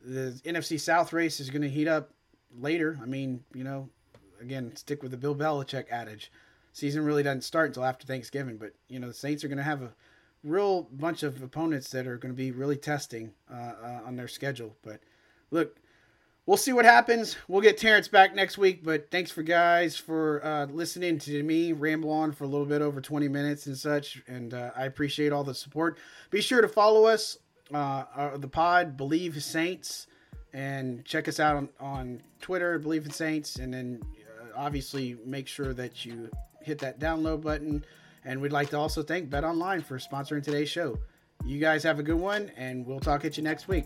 the 0.01 0.39
NFC 0.45 0.79
South 0.79 1.13
race 1.13 1.39
is 1.39 1.49
going 1.49 1.61
to 1.61 1.69
heat 1.69 1.87
up 1.87 2.11
later. 2.57 2.99
I 3.01 3.05
mean, 3.05 3.43
you 3.53 3.63
know, 3.63 3.89
again, 4.41 4.75
stick 4.75 5.01
with 5.01 5.11
the 5.11 5.17
Bill 5.17 5.35
Belichick 5.35 5.89
adage. 5.89 6.31
Season 6.73 7.05
really 7.05 7.23
doesn't 7.23 7.43
start 7.43 7.67
until 7.67 7.85
after 7.85 8.05
Thanksgiving, 8.05 8.57
but 8.57 8.73
you 8.89 8.99
know 8.99 9.07
the 9.07 9.13
Saints 9.13 9.43
are 9.43 9.47
going 9.47 9.57
to 9.57 9.63
have 9.63 9.81
a 9.81 9.93
real 10.45 10.83
bunch 10.91 11.23
of 11.23 11.41
opponents 11.41 11.89
that 11.89 12.07
are 12.07 12.17
going 12.17 12.33
to 12.33 12.37
be 12.37 12.51
really 12.51 12.77
testing 12.77 13.33
uh, 13.51 13.55
uh, 13.55 13.99
on 14.05 14.15
their 14.15 14.27
schedule. 14.27 14.75
But 14.83 15.01
look, 15.51 15.77
we'll 16.45 16.57
see 16.57 16.71
what 16.71 16.85
happens. 16.85 17.35
We'll 17.47 17.61
get 17.61 17.77
Terrence 17.77 18.07
back 18.07 18.35
next 18.35 18.57
week. 18.57 18.83
But 18.83 19.09
thanks 19.11 19.31
for 19.31 19.43
guys 19.43 19.97
for 19.97 20.45
uh, 20.45 20.65
listening 20.67 21.19
to 21.19 21.43
me 21.43 21.73
ramble 21.73 22.11
on 22.11 22.31
for 22.31 22.43
a 22.43 22.47
little 22.47 22.67
bit 22.67 22.81
over 22.81 23.01
20 23.01 23.27
minutes 23.27 23.65
and 23.65 23.77
such. 23.77 24.21
And 24.27 24.53
uh, 24.53 24.71
I 24.75 24.85
appreciate 24.85 25.33
all 25.33 25.43
the 25.43 25.55
support. 25.55 25.97
Be 26.29 26.41
sure 26.41 26.61
to 26.61 26.67
follow 26.67 27.05
us 27.05 27.37
uh, 27.73 28.03
uh, 28.15 28.37
the 28.37 28.47
pod, 28.47 28.97
Bleav 28.97 29.41
Saints, 29.41 30.07
and 30.53 31.03
check 31.03 31.27
us 31.27 31.39
out 31.39 31.55
on, 31.55 31.69
on 31.79 32.21
Twitter, 32.39 32.79
Bleav 32.79 33.05
in 33.05 33.11
Saints, 33.11 33.57
and 33.57 33.73
then 33.73 34.01
obviously 34.55 35.17
make 35.25 35.47
sure 35.47 35.73
that 35.73 36.05
you 36.05 36.29
hit 36.61 36.79
that 36.79 36.99
download 36.99 37.41
button. 37.41 37.83
And 38.25 38.41
we'd 38.41 38.51
like 38.51 38.69
to 38.71 38.77
also 38.77 39.03
thank 39.03 39.29
Bet 39.29 39.43
Online 39.43 39.81
for 39.81 39.99
sponsoring 39.99 40.43
today's 40.43 40.69
show. 40.69 40.99
You 41.45 41.59
guys 41.59 41.83
have 41.83 41.99
a 41.99 42.03
good 42.03 42.17
one, 42.17 42.51
and 42.57 42.85
we'll 42.85 42.99
talk 42.99 43.23
at 43.23 43.37
you 43.37 43.43
next 43.43 43.67
week. 43.67 43.85